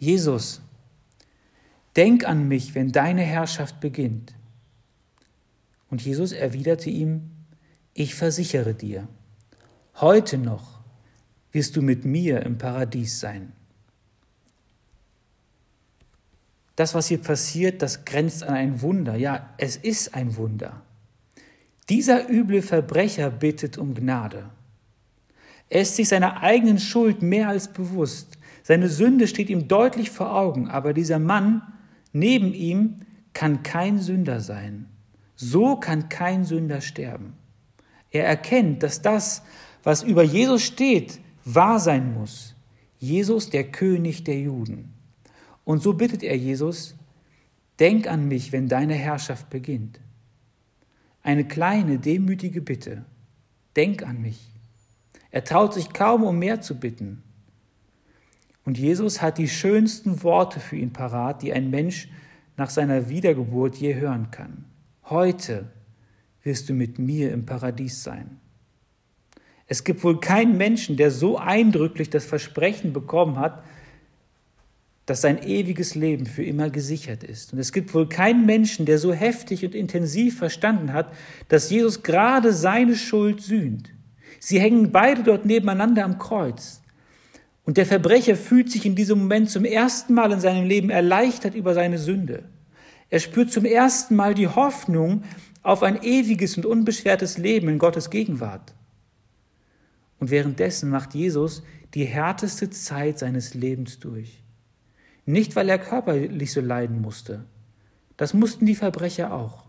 Jesus, 0.00 0.62
denk 1.94 2.26
an 2.26 2.48
mich, 2.48 2.74
wenn 2.74 2.90
deine 2.90 3.22
Herrschaft 3.22 3.78
beginnt. 3.78 4.34
Und 5.90 6.02
Jesus 6.02 6.32
erwiderte 6.32 6.90
ihm, 6.90 7.30
ich 7.94 8.16
versichere 8.16 8.74
dir, 8.74 9.06
heute 10.00 10.38
noch 10.38 10.80
wirst 11.52 11.76
du 11.76 11.82
mit 11.82 12.04
mir 12.04 12.42
im 12.42 12.58
Paradies 12.58 13.20
sein. 13.20 13.52
Das, 16.76 16.94
was 16.94 17.08
hier 17.08 17.18
passiert, 17.18 17.82
das 17.82 18.04
grenzt 18.04 18.42
an 18.42 18.54
ein 18.54 18.82
Wunder. 18.82 19.16
Ja, 19.16 19.50
es 19.56 19.76
ist 19.76 20.14
ein 20.14 20.36
Wunder. 20.36 20.82
Dieser 21.88 22.28
üble 22.28 22.62
Verbrecher 22.62 23.30
bittet 23.30 23.78
um 23.78 23.94
Gnade. 23.94 24.50
Er 25.68 25.82
ist 25.82 25.96
sich 25.96 26.08
seiner 26.08 26.42
eigenen 26.42 26.78
Schuld 26.78 27.22
mehr 27.22 27.48
als 27.48 27.68
bewusst. 27.68 28.38
Seine 28.62 28.88
Sünde 28.88 29.26
steht 29.26 29.48
ihm 29.48 29.68
deutlich 29.68 30.10
vor 30.10 30.34
Augen, 30.34 30.68
aber 30.68 30.92
dieser 30.92 31.18
Mann 31.18 31.62
neben 32.12 32.52
ihm 32.52 33.00
kann 33.32 33.62
kein 33.62 33.98
Sünder 33.98 34.40
sein. 34.40 34.86
So 35.34 35.76
kann 35.76 36.08
kein 36.08 36.44
Sünder 36.44 36.80
sterben. 36.80 37.34
Er 38.10 38.24
erkennt, 38.24 38.82
dass 38.82 39.02
das, 39.02 39.42
was 39.82 40.02
über 40.02 40.22
Jesus 40.22 40.62
steht, 40.62 41.20
wahr 41.44 41.78
sein 41.78 42.14
muss. 42.14 42.54
Jesus, 42.98 43.50
der 43.50 43.64
König 43.64 44.24
der 44.24 44.40
Juden. 44.40 44.95
Und 45.66 45.82
so 45.82 45.94
bittet 45.94 46.22
er 46.22 46.36
Jesus, 46.36 46.94
denk 47.80 48.06
an 48.06 48.28
mich, 48.28 48.52
wenn 48.52 48.68
deine 48.68 48.94
Herrschaft 48.94 49.50
beginnt. 49.50 49.98
Eine 51.24 51.44
kleine, 51.44 51.98
demütige 51.98 52.62
Bitte. 52.62 53.04
Denk 53.74 54.04
an 54.04 54.22
mich. 54.22 54.48
Er 55.32 55.42
traut 55.42 55.74
sich 55.74 55.92
kaum, 55.92 56.22
um 56.22 56.38
mehr 56.38 56.60
zu 56.60 56.78
bitten. 56.78 57.24
Und 58.64 58.78
Jesus 58.78 59.20
hat 59.20 59.38
die 59.38 59.48
schönsten 59.48 60.22
Worte 60.22 60.60
für 60.60 60.76
ihn 60.76 60.92
parat, 60.92 61.42
die 61.42 61.52
ein 61.52 61.68
Mensch 61.68 62.08
nach 62.56 62.70
seiner 62.70 63.08
Wiedergeburt 63.08 63.74
je 63.74 63.96
hören 63.96 64.30
kann. 64.30 64.66
Heute 65.06 65.66
wirst 66.44 66.68
du 66.68 66.74
mit 66.74 67.00
mir 67.00 67.32
im 67.32 67.44
Paradies 67.44 68.04
sein. 68.04 68.38
Es 69.66 69.82
gibt 69.82 70.04
wohl 70.04 70.20
keinen 70.20 70.56
Menschen, 70.56 70.96
der 70.96 71.10
so 71.10 71.38
eindrücklich 71.38 72.08
das 72.08 72.24
Versprechen 72.24 72.92
bekommen 72.92 73.36
hat, 73.40 73.64
dass 75.06 75.20
sein 75.20 75.40
ewiges 75.42 75.94
Leben 75.94 76.26
für 76.26 76.42
immer 76.42 76.68
gesichert 76.68 77.22
ist. 77.22 77.52
Und 77.52 77.60
es 77.60 77.72
gibt 77.72 77.94
wohl 77.94 78.08
keinen 78.08 78.44
Menschen, 78.44 78.86
der 78.86 78.98
so 78.98 79.12
heftig 79.12 79.64
und 79.64 79.74
intensiv 79.74 80.36
verstanden 80.36 80.92
hat, 80.92 81.12
dass 81.48 81.70
Jesus 81.70 82.02
gerade 82.02 82.52
seine 82.52 82.96
Schuld 82.96 83.40
sühnt. 83.40 83.92
Sie 84.40 84.60
hängen 84.60 84.90
beide 84.90 85.22
dort 85.22 85.46
nebeneinander 85.46 86.04
am 86.04 86.18
Kreuz. 86.18 86.82
Und 87.64 87.76
der 87.76 87.86
Verbrecher 87.86 88.36
fühlt 88.36 88.70
sich 88.70 88.84
in 88.84 88.96
diesem 88.96 89.20
Moment 89.20 89.48
zum 89.48 89.64
ersten 89.64 90.12
Mal 90.12 90.32
in 90.32 90.40
seinem 90.40 90.66
Leben 90.66 90.90
erleichtert 90.90 91.54
über 91.54 91.72
seine 91.72 91.98
Sünde. 91.98 92.44
Er 93.08 93.20
spürt 93.20 93.52
zum 93.52 93.64
ersten 93.64 94.16
Mal 94.16 94.34
die 94.34 94.48
Hoffnung 94.48 95.22
auf 95.62 95.84
ein 95.84 96.02
ewiges 96.02 96.56
und 96.56 96.66
unbeschwertes 96.66 97.38
Leben 97.38 97.68
in 97.68 97.78
Gottes 97.78 98.10
Gegenwart. 98.10 98.74
Und 100.18 100.30
währenddessen 100.30 100.90
macht 100.90 101.14
Jesus 101.14 101.62
die 101.94 102.04
härteste 102.04 102.70
Zeit 102.70 103.18
seines 103.18 103.54
Lebens 103.54 103.98
durch. 104.00 104.42
Nicht, 105.26 105.56
weil 105.56 105.68
er 105.68 105.78
körperlich 105.78 106.52
so 106.52 106.60
leiden 106.60 107.02
musste. 107.02 107.44
Das 108.16 108.32
mussten 108.32 108.64
die 108.64 108.76
Verbrecher 108.76 109.32
auch. 109.32 109.66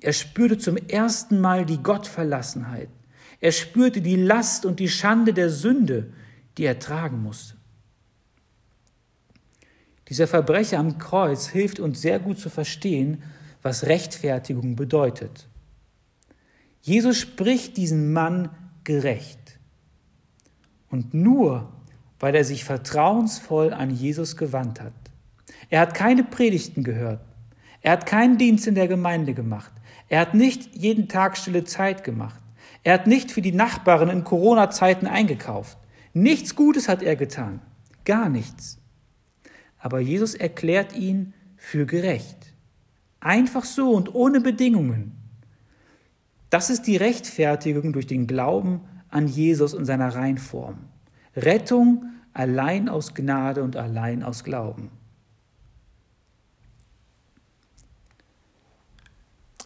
Er 0.00 0.14
spürte 0.14 0.56
zum 0.56 0.76
ersten 0.76 1.40
Mal 1.40 1.66
die 1.66 1.82
Gottverlassenheit. 1.82 2.88
Er 3.40 3.52
spürte 3.52 4.00
die 4.00 4.16
Last 4.16 4.64
und 4.64 4.80
die 4.80 4.88
Schande 4.88 5.34
der 5.34 5.50
Sünde, 5.50 6.12
die 6.56 6.64
er 6.64 6.78
tragen 6.78 7.22
musste. 7.22 7.56
Dieser 10.08 10.26
Verbrecher 10.26 10.78
am 10.78 10.98
Kreuz 10.98 11.48
hilft 11.48 11.78
uns 11.78 12.00
sehr 12.00 12.18
gut 12.18 12.38
zu 12.38 12.50
verstehen, 12.50 13.22
was 13.62 13.86
Rechtfertigung 13.86 14.74
bedeutet. 14.74 15.46
Jesus 16.82 17.18
spricht 17.18 17.76
diesen 17.76 18.12
Mann 18.12 18.48
gerecht. 18.84 19.58
Und 20.88 21.14
nur 21.14 21.72
weil 22.20 22.34
er 22.34 22.44
sich 22.44 22.64
vertrauensvoll 22.64 23.72
an 23.72 23.90
Jesus 23.90 24.36
gewandt 24.36 24.80
hat. 24.80 24.92
Er 25.68 25.80
hat 25.80 25.94
keine 25.94 26.22
Predigten 26.22 26.84
gehört. 26.84 27.20
Er 27.82 27.92
hat 27.92 28.06
keinen 28.06 28.38
Dienst 28.38 28.66
in 28.66 28.74
der 28.74 28.88
Gemeinde 28.88 29.34
gemacht. 29.34 29.72
Er 30.08 30.20
hat 30.20 30.34
nicht 30.34 30.76
jeden 30.76 31.08
Tag 31.08 31.36
stille 31.36 31.64
Zeit 31.64 32.04
gemacht. 32.04 32.40
Er 32.84 32.94
hat 32.94 33.06
nicht 33.06 33.32
für 33.32 33.42
die 33.42 33.52
Nachbarn 33.52 34.08
in 34.08 34.22
Corona-Zeiten 34.22 35.06
eingekauft. 35.06 35.78
Nichts 36.12 36.54
Gutes 36.54 36.88
hat 36.88 37.02
er 37.02 37.16
getan. 37.16 37.60
Gar 38.04 38.28
nichts 38.28 38.80
aber 39.80 39.98
Jesus 39.98 40.34
erklärt 40.34 40.94
ihn 40.94 41.32
für 41.56 41.86
gerecht. 41.86 42.52
Einfach 43.18 43.64
so 43.64 43.90
und 43.90 44.14
ohne 44.14 44.40
Bedingungen. 44.40 45.16
Das 46.50 46.70
ist 46.70 46.86
die 46.86 46.96
Rechtfertigung 46.96 47.92
durch 47.92 48.06
den 48.06 48.26
Glauben 48.26 48.82
an 49.08 49.26
Jesus 49.26 49.74
und 49.74 49.84
seiner 49.84 50.14
Reinform. 50.14 50.78
Rettung 51.36 52.04
allein 52.32 52.88
aus 52.88 53.14
Gnade 53.14 53.62
und 53.62 53.76
allein 53.76 54.22
aus 54.22 54.44
Glauben. 54.44 54.90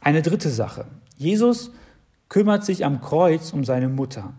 Eine 0.01 0.23
dritte 0.23 0.51
Sache. 0.51 0.87
Jesus 1.17 1.71
kümmert 2.29 2.65
sich 2.65 2.85
am 2.85 3.01
Kreuz 3.01 3.53
um 3.53 3.65
seine 3.65 3.89
Mutter. 3.89 4.35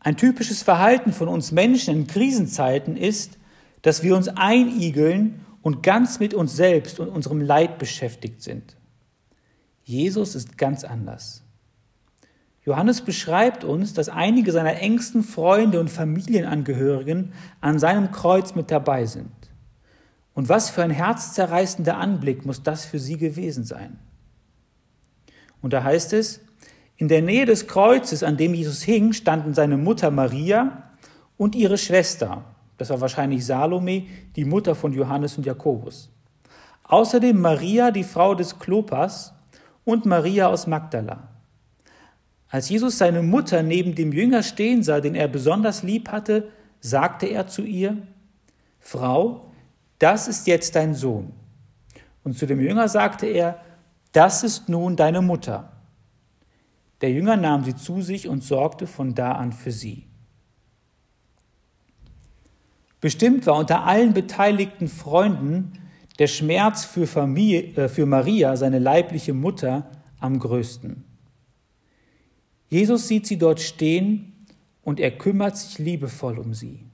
Ein 0.00 0.16
typisches 0.16 0.62
Verhalten 0.62 1.12
von 1.12 1.28
uns 1.28 1.52
Menschen 1.52 1.94
in 1.94 2.06
Krisenzeiten 2.06 2.96
ist, 2.96 3.38
dass 3.82 4.02
wir 4.02 4.16
uns 4.16 4.28
einigeln 4.28 5.44
und 5.60 5.82
ganz 5.82 6.18
mit 6.20 6.34
uns 6.34 6.56
selbst 6.56 6.98
und 7.00 7.08
unserem 7.08 7.40
Leid 7.40 7.78
beschäftigt 7.78 8.42
sind. 8.42 8.76
Jesus 9.84 10.34
ist 10.34 10.58
ganz 10.58 10.84
anders. 10.84 11.41
Johannes 12.64 13.00
beschreibt 13.00 13.64
uns, 13.64 13.92
dass 13.92 14.08
einige 14.08 14.52
seiner 14.52 14.76
engsten 14.76 15.24
Freunde 15.24 15.80
und 15.80 15.90
Familienangehörigen 15.90 17.32
an 17.60 17.78
seinem 17.78 18.12
Kreuz 18.12 18.54
mit 18.54 18.70
dabei 18.70 19.04
sind. 19.06 19.30
Und 20.34 20.48
was 20.48 20.70
für 20.70 20.82
ein 20.82 20.90
herzzerreißender 20.90 21.96
Anblick 21.96 22.46
muss 22.46 22.62
das 22.62 22.84
für 22.84 22.98
sie 22.98 23.18
gewesen 23.18 23.64
sein. 23.64 23.98
Und 25.60 25.72
da 25.72 25.82
heißt 25.82 26.12
es, 26.12 26.40
in 26.96 27.08
der 27.08 27.20
Nähe 27.20 27.46
des 27.46 27.66
Kreuzes, 27.66 28.22
an 28.22 28.36
dem 28.36 28.54
Jesus 28.54 28.82
hing, 28.82 29.12
standen 29.12 29.54
seine 29.54 29.76
Mutter 29.76 30.10
Maria 30.10 30.90
und 31.36 31.56
ihre 31.56 31.78
Schwester, 31.78 32.44
das 32.78 32.90
war 32.90 33.00
wahrscheinlich 33.00 33.44
Salome, 33.44 34.04
die 34.36 34.44
Mutter 34.44 34.74
von 34.74 34.92
Johannes 34.92 35.36
und 35.36 35.44
Jakobus. 35.44 36.10
Außerdem 36.84 37.40
Maria, 37.40 37.90
die 37.90 38.04
Frau 38.04 38.34
des 38.34 38.58
Klopas, 38.58 39.32
und 39.84 40.06
Maria 40.06 40.46
aus 40.46 40.68
Magdala. 40.68 41.31
Als 42.52 42.68
Jesus 42.68 42.98
seine 42.98 43.22
Mutter 43.22 43.62
neben 43.62 43.94
dem 43.94 44.12
Jünger 44.12 44.42
stehen 44.42 44.82
sah, 44.82 45.00
den 45.00 45.14
er 45.14 45.26
besonders 45.26 45.82
lieb 45.82 46.10
hatte, 46.10 46.50
sagte 46.80 47.24
er 47.24 47.46
zu 47.46 47.62
ihr, 47.62 47.96
Frau, 48.78 49.50
das 49.98 50.28
ist 50.28 50.46
jetzt 50.46 50.76
dein 50.76 50.94
Sohn. 50.94 51.32
Und 52.22 52.36
zu 52.36 52.44
dem 52.44 52.60
Jünger 52.60 52.90
sagte 52.90 53.24
er, 53.24 53.58
das 54.12 54.42
ist 54.42 54.68
nun 54.68 54.96
deine 54.96 55.22
Mutter. 55.22 55.72
Der 57.00 57.10
Jünger 57.10 57.38
nahm 57.38 57.64
sie 57.64 57.74
zu 57.74 58.02
sich 58.02 58.28
und 58.28 58.44
sorgte 58.44 58.86
von 58.86 59.14
da 59.14 59.32
an 59.32 59.52
für 59.52 59.72
sie. 59.72 60.04
Bestimmt 63.00 63.46
war 63.46 63.56
unter 63.56 63.86
allen 63.86 64.12
beteiligten 64.12 64.88
Freunden 64.88 65.72
der 66.18 66.26
Schmerz 66.26 66.84
für, 66.84 67.06
Familie, 67.06 67.62
äh, 67.76 67.88
für 67.88 68.04
Maria, 68.04 68.56
seine 68.56 68.78
leibliche 68.78 69.32
Mutter, 69.32 69.90
am 70.20 70.38
größten. 70.38 71.11
Jesus 72.72 73.06
sieht 73.06 73.26
sie 73.26 73.36
dort 73.36 73.60
stehen 73.60 74.46
und 74.82 74.98
er 74.98 75.10
kümmert 75.10 75.58
sich 75.58 75.78
liebevoll 75.78 76.38
um 76.38 76.54
sie. 76.54 76.86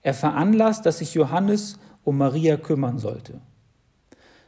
Er 0.00 0.14
veranlasst, 0.14 0.86
dass 0.86 0.98
sich 0.98 1.12
Johannes 1.12 1.80
um 2.04 2.16
Maria 2.18 2.56
kümmern 2.56 3.00
sollte. 3.00 3.40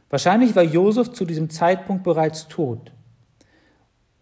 Wahrscheinlich 0.09 0.55
war 0.55 0.63
Josef 0.63 1.11
zu 1.11 1.25
diesem 1.25 1.49
Zeitpunkt 1.49 2.05
bereits 2.05 2.47
tot. 2.47 2.93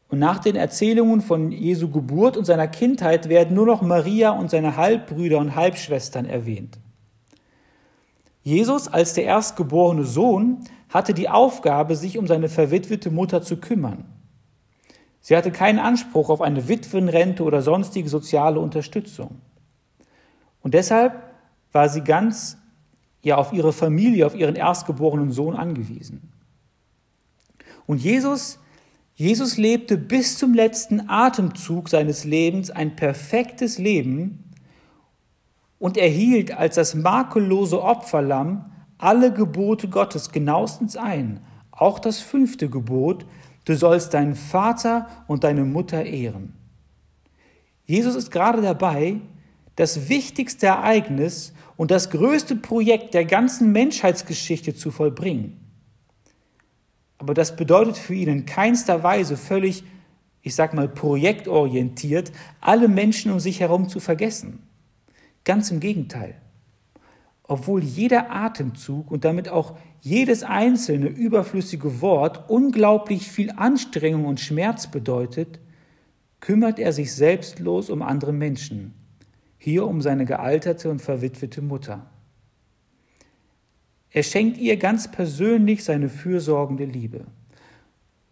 Und 0.09 0.17
nach 0.17 0.39
den 0.39 0.55
Erzählungen 0.55 1.21
von 1.21 1.51
Jesu 1.51 1.91
Geburt 1.91 2.35
und 2.35 2.45
seiner 2.45 2.67
Kindheit 2.67 3.29
werden 3.29 3.55
nur 3.55 3.67
noch 3.67 3.83
Maria 3.83 4.31
und 4.31 4.49
seine 4.49 4.75
Halbbrüder 4.75 5.37
und 5.37 5.55
Halbschwestern 5.55 6.25
erwähnt. 6.25 6.79
Jesus 8.41 8.87
als 8.87 9.13
der 9.13 9.25
erstgeborene 9.25 10.03
Sohn 10.03 10.63
hatte 10.89 11.13
die 11.13 11.29
Aufgabe, 11.29 11.95
sich 11.95 12.17
um 12.17 12.25
seine 12.25 12.49
verwitwete 12.49 13.11
Mutter 13.11 13.43
zu 13.43 13.57
kümmern. 13.57 14.16
Sie 15.27 15.35
hatte 15.35 15.51
keinen 15.51 15.79
Anspruch 15.79 16.29
auf 16.29 16.39
eine 16.39 16.69
Witwenrente 16.69 17.43
oder 17.43 17.61
sonstige 17.61 18.07
soziale 18.07 18.61
Unterstützung. 18.61 19.41
Und 20.61 20.73
deshalb 20.73 21.21
war 21.73 21.89
sie 21.89 21.99
ganz 21.99 22.57
ja 23.21 23.35
auf 23.35 23.51
ihre 23.51 23.73
Familie, 23.73 24.25
auf 24.25 24.35
ihren 24.35 24.55
erstgeborenen 24.55 25.33
Sohn 25.33 25.57
angewiesen. 25.57 26.31
Und 27.85 28.01
Jesus 28.01 28.57
Jesus 29.15 29.57
lebte 29.57 29.97
bis 29.97 30.37
zum 30.37 30.53
letzten 30.53 31.09
Atemzug 31.09 31.89
seines 31.89 32.23
Lebens 32.23 32.71
ein 32.71 32.95
perfektes 32.95 33.79
Leben 33.79 34.53
und 35.77 35.97
erhielt 35.97 36.53
als 36.57 36.75
das 36.75 36.95
makellose 36.95 37.83
Opferlamm 37.83 38.71
alle 38.97 39.33
Gebote 39.33 39.89
Gottes 39.89 40.31
genauestens 40.31 40.95
ein, 40.95 41.41
auch 41.71 41.99
das 41.99 42.21
fünfte 42.21 42.69
Gebot, 42.69 43.25
du 43.67 43.75
sollst 43.75 44.13
deinen 44.13 44.35
Vater 44.35 45.07
und 45.27 45.43
deine 45.43 45.65
Mutter 45.65 46.05
ehren. 46.05 46.53
Jesus 47.83 48.15
ist 48.15 48.31
gerade 48.31 48.61
dabei, 48.61 49.19
das 49.75 50.07
wichtigste 50.07 50.67
Ereignis 50.67 51.53
und 51.75 51.91
das 51.91 52.09
größte 52.09 52.55
Projekt 52.55 53.13
der 53.13 53.25
ganzen 53.25 53.73
Menschheitsgeschichte 53.73 54.73
zu 54.73 54.89
vollbringen. 54.89 55.59
Aber 57.17 57.33
das 57.33 57.57
bedeutet 57.57 57.97
für 57.97 58.13
ihn 58.13 58.29
in 58.29 58.45
keinster 58.45 59.03
Weise 59.03 59.35
völlig, 59.35 59.83
ich 60.41 60.55
sag 60.55 60.73
mal, 60.73 60.87
projektorientiert, 60.87 62.31
alle 62.61 62.87
Menschen 62.87 63.31
um 63.31 63.39
sich 63.41 63.59
herum 63.59 63.89
zu 63.89 63.99
vergessen. 63.99 64.63
Ganz 65.43 65.71
im 65.71 65.81
Gegenteil. 65.81 66.35
Obwohl 67.47 67.83
jeder 67.83 68.31
Atemzug 68.31 69.09
und 69.09 69.23
damit 69.23 69.47
auch 69.47 69.77
jedes 70.01 70.43
einzelne 70.43 71.07
überflüssige 71.07 72.01
Wort 72.01 72.49
unglaublich 72.49 73.29
viel 73.31 73.51
Anstrengung 73.51 74.25
und 74.25 74.39
Schmerz 74.39 74.87
bedeutet, 74.87 75.59
kümmert 76.39 76.77
er 76.77 76.93
sich 76.93 77.13
selbstlos 77.13 77.89
um 77.89 78.01
andere 78.01 78.33
Menschen, 78.33 78.93
hier 79.57 79.87
um 79.87 80.01
seine 80.01 80.25
gealterte 80.25 80.89
und 80.89 81.01
verwitwete 81.01 81.61
Mutter. 81.61 82.09
Er 84.09 84.23
schenkt 84.23 84.57
ihr 84.57 84.77
ganz 84.77 85.09
persönlich 85.09 85.83
seine 85.83 86.09
fürsorgende 86.09 86.85
Liebe. 86.85 87.25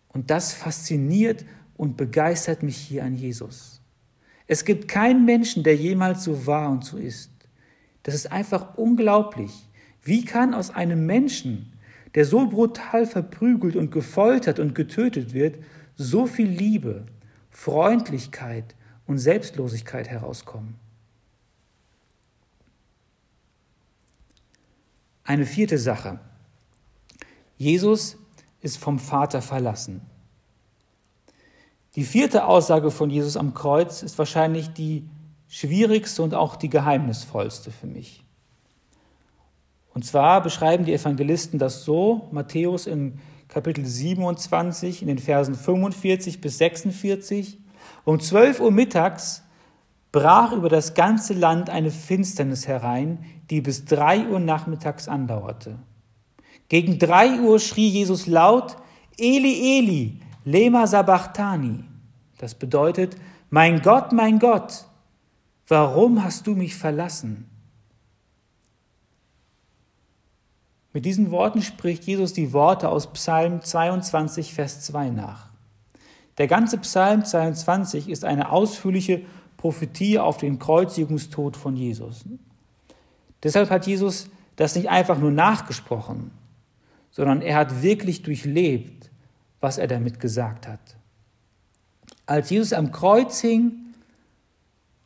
Und 0.07 0.29
das 0.29 0.53
fasziniert 0.53 1.45
und 1.75 1.97
begeistert 1.97 2.63
mich 2.63 2.77
hier 2.77 3.03
an 3.03 3.15
Jesus. 3.15 3.81
Es 4.47 4.63
gibt 4.63 4.87
keinen 4.87 5.25
Menschen, 5.25 5.63
der 5.63 5.75
jemals 5.75 6.23
so 6.23 6.45
war 6.47 6.69
und 6.69 6.85
so 6.85 6.97
ist. 6.97 7.34
Das 8.05 8.13
ist 8.13 8.31
einfach 8.31 8.77
unglaublich. 8.77 9.67
Wie 10.03 10.25
kann 10.25 10.53
aus 10.53 10.69
einem 10.69 11.07
Menschen, 11.07 11.73
der 12.13 12.23
so 12.23 12.47
brutal 12.47 13.07
verprügelt 13.07 13.75
und 13.75 13.89
gefoltert 13.89 14.59
und 14.59 14.75
getötet 14.75 15.33
wird, 15.33 15.57
so 15.95 16.27
viel 16.27 16.47
Liebe, 16.47 17.07
Freundlichkeit 17.49 18.75
und 19.07 19.17
Selbstlosigkeit 19.17 20.07
herauskommen? 20.07 20.75
Eine 25.23 25.47
vierte 25.47 25.79
Sache. 25.79 26.19
Jesus 27.57 28.17
ist 28.61 28.77
vom 28.77 28.99
Vater 28.99 29.41
verlassen. 29.41 30.01
Die 31.95 32.03
vierte 32.03 32.45
Aussage 32.45 32.91
von 32.91 33.09
Jesus 33.09 33.35
am 33.35 33.55
Kreuz 33.55 34.03
ist 34.03 34.19
wahrscheinlich 34.19 34.73
die 34.73 35.09
schwierigste 35.47 36.23
und 36.23 36.33
auch 36.33 36.55
die 36.55 36.69
geheimnisvollste 36.69 37.71
für 37.71 37.87
mich. 37.87 38.23
Und 39.93 40.03
zwar 40.03 40.41
beschreiben 40.41 40.85
die 40.85 40.93
Evangelisten 40.93 41.57
das 41.57 41.85
so, 41.85 42.27
Matthäus 42.31 42.85
in 42.87 43.19
Kapitel 43.47 43.85
27, 43.85 45.01
in 45.01 45.07
den 45.07 45.19
Versen 45.19 45.55
45 45.55 46.41
bis 46.41 46.57
46. 46.57 47.57
Um 48.03 48.19
12 48.19 48.59
Uhr 48.59 48.71
mittags 48.71 49.43
brach 50.11 50.51
über 50.51 50.69
das 50.69 50.93
ganze 50.93 51.33
Land 51.33 51.69
eine 51.69 51.91
Finsternis 51.91 52.67
herein, 52.67 53.23
die 53.49 53.61
bis 53.61 53.85
drei 53.85 54.27
Uhr 54.27 54.39
nachmittags 54.39 55.07
andauerte. 55.07 55.77
Gegen 56.67 56.99
drei 56.99 57.39
Uhr 57.39 57.59
schrie 57.59 57.87
Jesus 57.87 58.27
laut, 58.27 58.77
Eli, 59.17 59.77
Eli, 59.77 60.19
lema 60.43 60.87
sabachthani. 60.87 61.83
Das 62.37 62.55
bedeutet, 62.55 63.15
mein 63.49 63.81
Gott, 63.81 64.11
mein 64.11 64.39
Gott, 64.39 64.85
warum 65.67 66.23
hast 66.23 66.47
du 66.47 66.55
mich 66.55 66.75
verlassen? 66.75 67.49
Mit 70.93 71.03
diesen 71.03 71.31
Worten 71.31 71.61
spricht 71.61 72.05
Jesus 72.05 72.31
die 72.31 72.53
Worte 72.53 72.87
aus 72.87 73.11
Psalm 73.11 73.61
22, 73.61 74.53
Vers 74.53 74.81
2 74.81 75.09
nach. 75.09 75.49
Der 76.37 76.47
ganze 76.47 76.77
Psalm 76.77 77.25
22 77.25 78.09
ist 78.09 78.23
eine 78.23 78.49
ausführliche 78.49 79.21
Prophetie 79.57 80.19
auf 80.19 80.37
den 80.37 80.59
Kreuzigungstod 80.59 81.57
von 81.57 81.75
Jesus. 81.75 82.23
Deshalb 83.43 83.69
hat 83.69 83.87
Jesus 83.87 84.29
das 84.55 84.75
nicht 84.75 84.89
einfach 84.89 85.17
nur 85.17 85.31
nachgesprochen, 85.31 86.31
sondern 87.11 87.41
er 87.41 87.57
hat 87.57 87.81
wirklich 87.81 88.23
durchlebt, 88.23 89.09
was 89.59 89.77
er 89.77 89.87
damit 89.87 90.19
gesagt 90.19 90.67
hat. 90.67 90.79
Als 92.25 92.49
Jesus 92.49 92.73
am 92.73 92.91
Kreuz 92.91 93.39
hing, 93.39 93.84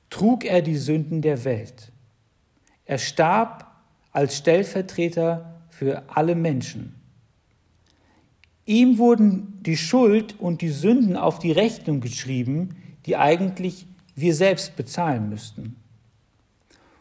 trug 0.10 0.46
er 0.46 0.62
die 0.62 0.78
Sünden 0.78 1.22
der 1.22 1.44
Welt. 1.44 1.92
Er 2.86 2.98
starb 2.98 3.68
als 4.12 4.38
Stellvertreter 4.38 5.62
für 5.70 6.04
alle 6.08 6.36
Menschen. 6.36 6.96
Ihm 8.66 8.98
wurden 8.98 9.60
die 9.62 9.78
Schuld 9.78 10.40
und 10.40 10.62
die 10.62 10.70
Sünden 10.70 11.16
auf 11.16 11.40
die 11.40 11.52
Rechnung 11.52 12.02
geschrieben, 12.02 12.76
die 13.06 13.18
eigentlich 13.18 13.88
wir 14.16 14.36
selbst 14.36 14.76
bezahlen 14.76 15.30
müssten. 15.30 15.76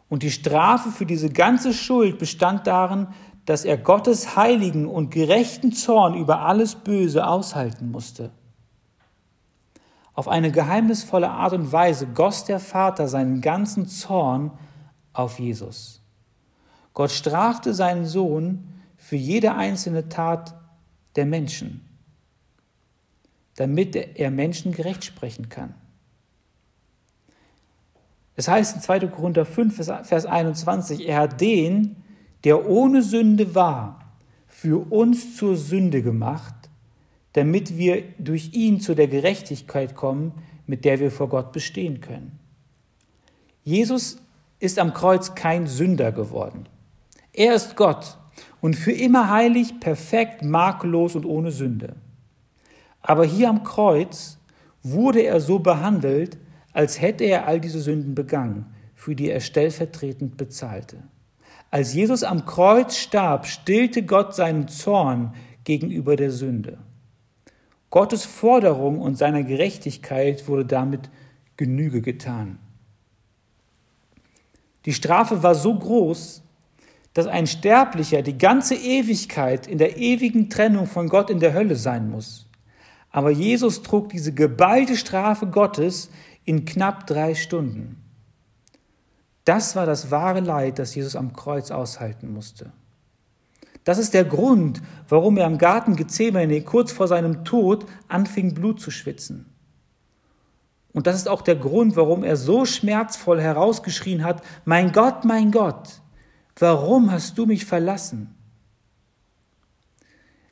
Und 0.08 0.22
die 0.22 0.30
Strafe 0.30 0.90
für 0.90 1.04
diese 1.04 1.28
ganze 1.28 1.74
Schuld 1.74 2.18
bestand 2.18 2.66
darin, 2.66 3.08
dass 3.44 3.64
er 3.64 3.76
Gottes 3.76 4.36
heiligen 4.36 4.86
und 4.86 5.10
gerechten 5.10 5.72
Zorn 5.72 6.14
über 6.14 6.40
alles 6.40 6.74
Böse 6.74 7.26
aushalten 7.26 7.90
musste. 7.90 8.30
Auf 10.18 10.26
eine 10.26 10.50
geheimnisvolle 10.50 11.30
Art 11.30 11.52
und 11.52 11.70
Weise 11.70 12.08
goss 12.08 12.44
der 12.44 12.58
Vater 12.58 13.06
seinen 13.06 13.40
ganzen 13.40 13.86
Zorn 13.86 14.50
auf 15.12 15.38
Jesus. 15.38 16.02
Gott 16.92 17.12
strafte 17.12 17.72
seinen 17.72 18.04
Sohn 18.04 18.66
für 18.96 19.14
jede 19.14 19.54
einzelne 19.54 20.08
Tat 20.08 20.56
der 21.14 21.24
Menschen, 21.24 21.88
damit 23.54 23.94
er 23.94 24.32
Menschen 24.32 24.72
gerecht 24.72 25.04
sprechen 25.04 25.50
kann. 25.50 25.74
Es 28.34 28.48
heißt 28.48 28.74
in 28.74 28.82
2. 28.82 29.06
Korinther 29.06 29.46
5, 29.46 29.76
Vers 29.76 30.26
21, 30.26 31.06
er 31.08 31.20
hat 31.20 31.40
den, 31.40 32.02
der 32.42 32.68
ohne 32.68 33.02
Sünde 33.02 33.54
war, 33.54 34.00
für 34.48 34.90
uns 34.90 35.36
zur 35.36 35.56
Sünde 35.56 36.02
gemacht, 36.02 36.57
damit 37.32 37.76
wir 37.76 38.02
durch 38.18 38.52
ihn 38.54 38.80
zu 38.80 38.94
der 38.94 39.08
Gerechtigkeit 39.08 39.94
kommen, 39.94 40.32
mit 40.66 40.84
der 40.84 41.00
wir 41.00 41.10
vor 41.10 41.28
Gott 41.28 41.52
bestehen 41.52 42.00
können. 42.00 42.38
Jesus 43.62 44.18
ist 44.60 44.78
am 44.78 44.94
Kreuz 44.94 45.34
kein 45.34 45.66
Sünder 45.66 46.12
geworden. 46.12 46.66
Er 47.32 47.54
ist 47.54 47.76
Gott 47.76 48.18
und 48.60 48.74
für 48.74 48.92
immer 48.92 49.30
heilig, 49.30 49.80
perfekt, 49.80 50.42
makellos 50.42 51.14
und 51.14 51.24
ohne 51.24 51.50
Sünde. 51.50 51.96
Aber 53.00 53.24
hier 53.24 53.48
am 53.48 53.62
Kreuz 53.62 54.38
wurde 54.82 55.22
er 55.22 55.40
so 55.40 55.58
behandelt, 55.58 56.38
als 56.72 57.00
hätte 57.00 57.24
er 57.24 57.46
all 57.46 57.60
diese 57.60 57.80
Sünden 57.80 58.14
begangen, 58.14 58.66
für 58.94 59.14
die 59.14 59.30
er 59.30 59.40
stellvertretend 59.40 60.36
bezahlte. 60.36 60.98
Als 61.70 61.94
Jesus 61.94 62.22
am 62.22 62.46
Kreuz 62.46 62.96
starb, 62.96 63.46
stillte 63.46 64.02
Gott 64.02 64.34
seinen 64.34 64.68
Zorn 64.68 65.34
gegenüber 65.64 66.16
der 66.16 66.30
Sünde. 66.30 66.78
Gottes 67.90 68.24
Forderung 68.24 69.00
und 69.00 69.16
seiner 69.16 69.42
Gerechtigkeit 69.42 70.46
wurde 70.48 70.66
damit 70.66 71.10
Genüge 71.56 72.02
getan. 72.02 72.58
Die 74.84 74.92
Strafe 74.92 75.42
war 75.42 75.54
so 75.54 75.74
groß, 75.74 76.42
dass 77.14 77.26
ein 77.26 77.46
Sterblicher 77.46 78.22
die 78.22 78.38
ganze 78.38 78.74
Ewigkeit 78.74 79.66
in 79.66 79.78
der 79.78 79.96
ewigen 79.96 80.50
Trennung 80.50 80.86
von 80.86 81.08
Gott 81.08 81.30
in 81.30 81.40
der 81.40 81.52
Hölle 81.52 81.76
sein 81.76 82.10
muss. 82.10 82.46
Aber 83.10 83.30
Jesus 83.30 83.82
trug 83.82 84.10
diese 84.10 84.32
geballte 84.32 84.96
Strafe 84.96 85.46
Gottes 85.46 86.10
in 86.44 86.64
knapp 86.64 87.06
drei 87.06 87.34
Stunden. 87.34 88.02
Das 89.44 89.76
war 89.76 89.86
das 89.86 90.10
wahre 90.10 90.40
Leid, 90.40 90.78
das 90.78 90.94
Jesus 90.94 91.16
am 91.16 91.32
Kreuz 91.32 91.70
aushalten 91.70 92.32
musste. 92.32 92.70
Das 93.88 93.96
ist 93.96 94.12
der 94.12 94.26
Grund, 94.26 94.82
warum 95.08 95.38
er 95.38 95.46
im 95.46 95.56
Garten 95.56 95.96
Gethsemane 95.96 96.60
kurz 96.60 96.92
vor 96.92 97.08
seinem 97.08 97.42
Tod 97.46 97.86
anfing, 98.06 98.52
Blut 98.52 98.82
zu 98.82 98.90
schwitzen. 98.90 99.46
Und 100.92 101.06
das 101.06 101.16
ist 101.16 101.26
auch 101.26 101.40
der 101.40 101.56
Grund, 101.56 101.96
warum 101.96 102.22
er 102.22 102.36
so 102.36 102.66
schmerzvoll 102.66 103.40
herausgeschrien 103.40 104.24
hat, 104.24 104.42
mein 104.66 104.92
Gott, 104.92 105.24
mein 105.24 105.52
Gott, 105.52 106.02
warum 106.58 107.10
hast 107.10 107.38
du 107.38 107.46
mich 107.46 107.64
verlassen? 107.64 108.34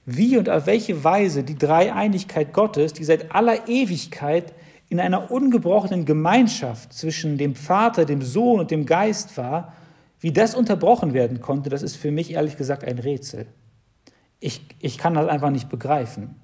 Wie 0.06 0.38
und 0.38 0.48
auf 0.48 0.64
welche 0.64 1.04
Weise 1.04 1.44
die 1.44 1.58
Dreieinigkeit 1.58 2.54
Gottes, 2.54 2.94
die 2.94 3.04
seit 3.04 3.34
aller 3.34 3.68
Ewigkeit 3.68 4.54
in 4.88 4.98
einer 4.98 5.30
ungebrochenen 5.30 6.06
Gemeinschaft 6.06 6.94
zwischen 6.94 7.36
dem 7.36 7.54
Vater, 7.54 8.06
dem 8.06 8.22
Sohn 8.22 8.60
und 8.60 8.70
dem 8.70 8.86
Geist 8.86 9.36
war, 9.36 9.74
wie 10.20 10.32
das 10.32 10.54
unterbrochen 10.54 11.14
werden 11.14 11.40
konnte, 11.40 11.70
das 11.70 11.82
ist 11.82 11.96
für 11.96 12.10
mich 12.10 12.32
ehrlich 12.32 12.56
gesagt 12.56 12.84
ein 12.84 12.98
Rätsel. 12.98 13.46
Ich, 14.40 14.62
ich 14.80 14.98
kann 14.98 15.14
das 15.14 15.28
einfach 15.28 15.50
nicht 15.50 15.68
begreifen. 15.68 16.36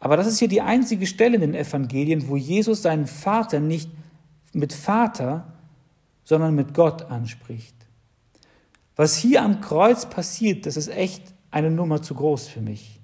Aber 0.00 0.16
das 0.16 0.26
ist 0.26 0.38
hier 0.38 0.48
die 0.48 0.60
einzige 0.60 1.06
Stelle 1.06 1.36
in 1.36 1.40
den 1.40 1.54
Evangelien, 1.54 2.28
wo 2.28 2.36
Jesus 2.36 2.82
seinen 2.82 3.06
Vater 3.06 3.60
nicht 3.60 3.90
mit 4.52 4.72
Vater, 4.72 5.54
sondern 6.24 6.54
mit 6.54 6.74
Gott 6.74 7.10
anspricht. 7.10 7.74
Was 8.96 9.16
hier 9.16 9.42
am 9.42 9.60
Kreuz 9.60 10.06
passiert, 10.06 10.66
das 10.66 10.76
ist 10.76 10.88
echt 10.88 11.34
eine 11.50 11.70
Nummer 11.70 12.02
zu 12.02 12.14
groß 12.14 12.48
für 12.48 12.60
mich. 12.60 13.00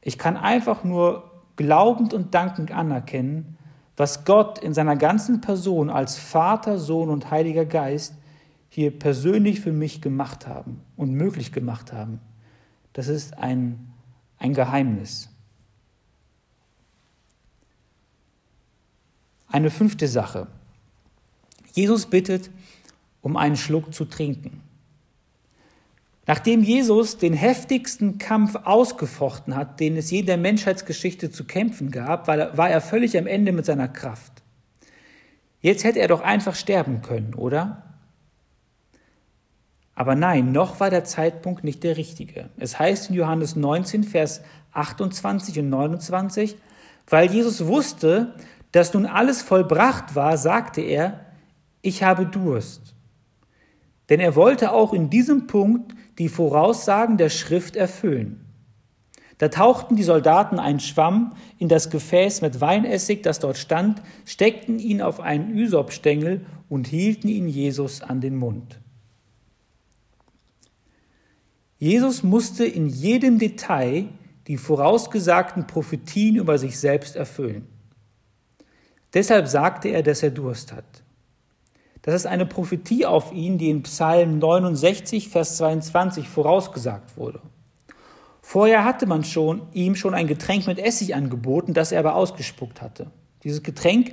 Ich 0.00 0.18
kann 0.18 0.36
einfach 0.36 0.84
nur 0.84 1.42
glaubend 1.56 2.14
und 2.14 2.34
dankend 2.34 2.72
anerkennen, 2.72 3.58
was 3.96 4.24
Gott 4.24 4.58
in 4.58 4.74
seiner 4.74 4.96
ganzen 4.96 5.40
Person 5.40 5.90
als 5.90 6.18
Vater, 6.18 6.78
Sohn 6.78 7.10
und 7.10 7.30
Heiliger 7.30 7.64
Geist 7.64 8.14
hier 8.68 8.90
persönlich 8.90 9.60
für 9.60 9.72
mich 9.72 10.00
gemacht 10.00 10.46
haben 10.46 10.80
und 10.96 11.12
möglich 11.12 11.52
gemacht 11.52 11.92
haben. 11.92 12.20
Das 12.94 13.08
ist 13.08 13.36
ein, 13.36 13.92
ein 14.38 14.54
Geheimnis. 14.54 15.28
Eine 19.48 19.70
fünfte 19.70 20.08
Sache. 20.08 20.46
Jesus 21.74 22.06
bittet 22.06 22.50
um 23.20 23.36
einen 23.36 23.56
Schluck 23.56 23.94
zu 23.94 24.04
trinken. 24.04 24.60
Nachdem 26.26 26.62
Jesus 26.62 27.18
den 27.18 27.32
heftigsten 27.32 28.18
Kampf 28.18 28.54
ausgefochten 28.64 29.56
hat, 29.56 29.80
den 29.80 29.96
es 29.96 30.10
je 30.10 30.20
in 30.20 30.26
der 30.26 30.36
Menschheitsgeschichte 30.36 31.30
zu 31.30 31.44
kämpfen 31.44 31.90
gab, 31.90 32.28
war 32.28 32.70
er 32.70 32.80
völlig 32.80 33.18
am 33.18 33.26
Ende 33.26 33.52
mit 33.52 33.66
seiner 33.66 33.88
Kraft. 33.88 34.32
Jetzt 35.60 35.84
hätte 35.84 35.98
er 36.00 36.08
doch 36.08 36.20
einfach 36.20 36.54
sterben 36.54 37.02
können, 37.02 37.34
oder? 37.34 37.82
Aber 39.94 40.14
nein, 40.14 40.52
noch 40.52 40.80
war 40.80 40.90
der 40.90 41.04
Zeitpunkt 41.04 41.64
nicht 41.64 41.82
der 41.82 41.96
richtige. 41.96 42.48
Es 42.56 42.78
heißt 42.78 43.10
in 43.10 43.16
Johannes 43.16 43.56
19, 43.56 44.04
Vers 44.04 44.42
28 44.72 45.58
und 45.58 45.68
29, 45.68 46.56
weil 47.08 47.30
Jesus 47.30 47.66
wusste, 47.66 48.34
dass 48.70 48.94
nun 48.94 49.06
alles 49.06 49.42
vollbracht 49.42 50.14
war, 50.14 50.38
sagte 50.38 50.80
er, 50.80 51.26
ich 51.82 52.02
habe 52.02 52.26
Durst. 52.26 52.94
Denn 54.08 54.18
er 54.18 54.34
wollte 54.34 54.72
auch 54.72 54.92
in 54.92 55.10
diesem 55.10 55.46
Punkt 55.46 55.94
die 56.18 56.28
Voraussagen 56.28 57.16
der 57.16 57.30
Schrift 57.30 57.76
erfüllen. 57.76 58.44
Da 59.38 59.48
tauchten 59.48 59.96
die 59.96 60.04
Soldaten 60.04 60.58
einen 60.58 60.78
Schwamm 60.78 61.34
in 61.58 61.68
das 61.68 61.90
Gefäß 61.90 62.42
mit 62.42 62.60
Weinessig, 62.60 63.22
das 63.22 63.40
dort 63.40 63.58
stand, 63.58 64.00
steckten 64.24 64.78
ihn 64.78 65.02
auf 65.02 65.18
einen 65.18 65.56
Ysopstängel 65.58 66.46
und 66.68 66.86
hielten 66.86 67.28
ihn 67.28 67.48
Jesus 67.48 68.02
an 68.02 68.20
den 68.20 68.36
Mund. 68.36 68.78
Jesus 71.78 72.22
musste 72.22 72.64
in 72.64 72.88
jedem 72.88 73.40
Detail 73.40 74.06
die 74.46 74.56
vorausgesagten 74.56 75.66
Prophetien 75.66 76.36
über 76.36 76.56
sich 76.56 76.78
selbst 76.78 77.16
erfüllen. 77.16 77.66
Deshalb 79.14 79.48
sagte 79.48 79.88
er, 79.88 80.04
dass 80.04 80.22
er 80.22 80.30
Durst 80.30 80.72
hat. 80.72 81.02
Das 82.02 82.14
ist 82.14 82.26
eine 82.26 82.46
Prophetie 82.46 83.06
auf 83.06 83.32
ihn, 83.32 83.58
die 83.58 83.70
in 83.70 83.84
Psalm 83.84 84.38
69, 84.38 85.28
Vers 85.28 85.56
22 85.56 86.28
vorausgesagt 86.28 87.16
wurde. 87.16 87.40
Vorher 88.42 88.84
hatte 88.84 89.06
man 89.06 89.22
schon, 89.22 89.62
ihm 89.72 89.94
schon 89.94 90.14
ein 90.14 90.26
Getränk 90.26 90.66
mit 90.66 90.80
Essig 90.80 91.14
angeboten, 91.14 91.74
das 91.74 91.92
er 91.92 92.00
aber 92.00 92.16
ausgespuckt 92.16 92.82
hatte. 92.82 93.06
Dieses 93.44 93.62
Getränk 93.62 94.12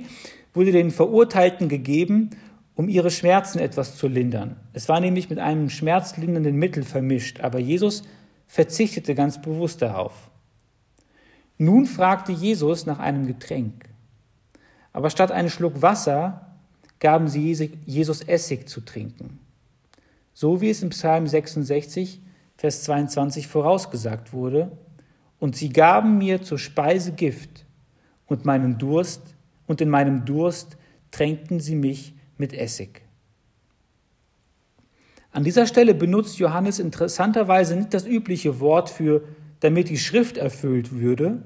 wurde 0.54 0.70
den 0.70 0.92
Verurteilten 0.92 1.68
gegeben, 1.68 2.30
um 2.76 2.88
ihre 2.88 3.10
Schmerzen 3.10 3.58
etwas 3.58 3.96
zu 3.96 4.06
lindern. 4.06 4.56
Es 4.72 4.88
war 4.88 5.00
nämlich 5.00 5.28
mit 5.28 5.40
einem 5.40 5.68
schmerzlindernden 5.68 6.56
Mittel 6.56 6.84
vermischt, 6.84 7.40
aber 7.40 7.58
Jesus 7.58 8.04
verzichtete 8.46 9.14
ganz 9.16 9.42
bewusst 9.42 9.82
darauf. 9.82 10.30
Nun 11.58 11.86
fragte 11.86 12.32
Jesus 12.32 12.86
nach 12.86 13.00
einem 13.00 13.26
Getränk. 13.26 13.90
Aber 14.92 15.10
statt 15.10 15.30
einen 15.30 15.50
Schluck 15.50 15.82
Wasser 15.82 16.49
gaben 17.00 17.28
sie 17.28 17.52
Jesus 17.86 18.22
Essig 18.22 18.68
zu 18.68 18.82
trinken. 18.82 19.40
So 20.32 20.60
wie 20.60 20.70
es 20.70 20.82
im 20.82 20.90
Psalm 20.90 21.26
66, 21.26 22.20
Vers 22.56 22.84
22 22.84 23.48
vorausgesagt 23.48 24.32
wurde, 24.32 24.70
und 25.38 25.56
sie 25.56 25.70
gaben 25.70 26.18
mir 26.18 26.42
zur 26.42 26.58
Speise 26.58 27.12
Gift 27.12 27.64
und 28.26 28.44
meinen 28.44 28.78
Durst, 28.78 29.22
und 29.66 29.80
in 29.80 29.88
meinem 29.88 30.24
Durst 30.24 30.76
tränkten 31.10 31.60
sie 31.60 31.74
mich 31.74 32.14
mit 32.36 32.52
Essig. 32.52 33.02
An 35.32 35.44
dieser 35.44 35.66
Stelle 35.66 35.94
benutzt 35.94 36.38
Johannes 36.38 36.78
interessanterweise 36.78 37.76
nicht 37.76 37.94
das 37.94 38.06
übliche 38.06 38.60
Wort 38.60 38.90
für 38.90 39.22
damit 39.60 39.90
die 39.90 39.98
Schrift 39.98 40.38
erfüllt 40.38 40.92
würde. 40.92 41.42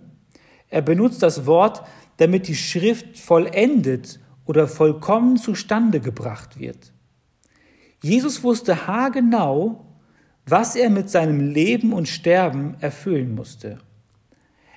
Er 0.70 0.82
benutzt 0.82 1.22
das 1.22 1.46
Wort, 1.46 1.82
damit 2.16 2.48
die 2.48 2.54
Schrift 2.54 3.18
vollendet 3.18 4.20
oder 4.46 4.68
vollkommen 4.68 5.37
zustande 5.37 6.00
gebracht 6.00 6.59
wird. 6.59 6.92
Jesus 8.02 8.42
wusste 8.42 8.87
haargenau, 8.87 9.85
was 10.46 10.76
er 10.76 10.90
mit 10.90 11.09
seinem 11.09 11.40
Leben 11.40 11.92
und 11.92 12.09
Sterben 12.09 12.76
erfüllen 12.80 13.35
musste. 13.35 13.78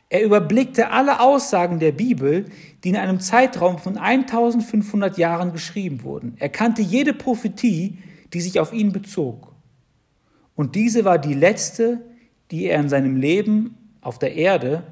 Er 0.09 0.23
überblickte 0.23 0.91
alle 0.91 1.19
Aussagen 1.19 1.79
der 1.79 1.91
Bibel, 1.91 2.45
die 2.83 2.89
in 2.89 2.95
einem 2.95 3.19
Zeitraum 3.19 3.77
von 3.77 3.97
1500 3.97 5.17
Jahren 5.17 5.51
geschrieben 5.51 6.03
wurden. 6.03 6.35
Er 6.39 6.47
kannte 6.47 6.81
jede 6.81 7.13
Prophetie, 7.13 7.97
die 8.33 8.39
sich 8.39 8.59
auf 8.61 8.71
ihn 8.71 8.93
bezog. 8.93 9.53
Und 10.55 10.75
diese 10.75 11.03
war 11.03 11.17
die 11.17 11.33
letzte, 11.33 12.01
die 12.51 12.65
er 12.65 12.79
in 12.79 12.87
seinem 12.87 13.17
Leben 13.17 13.75
auf 13.99 14.17
der 14.17 14.35
Erde 14.35 14.83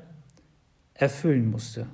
erfüllen 0.94 1.50
musste. 1.50 1.88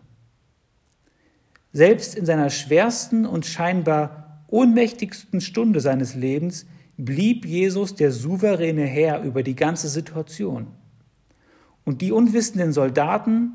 Selbst 1.74 2.16
in 2.16 2.26
seiner 2.26 2.50
schwersten 2.50 3.26
und 3.26 3.46
scheinbar 3.46 4.44
ohnmächtigsten 4.48 5.42
Stunde 5.42 5.80
seines 5.80 6.16
Lebens 6.16 6.66
blieb 6.98 7.46
Jesus 7.46 7.96
der 7.96 8.12
souveräne 8.12 8.86
Herr 8.86 9.22
über 9.24 9.44
die 9.44 9.56
ganze 9.56 9.88
Situation. 9.88 10.68
Und 11.86 12.02
die 12.02 12.12
unwissenden 12.12 12.74
Soldaten, 12.74 13.54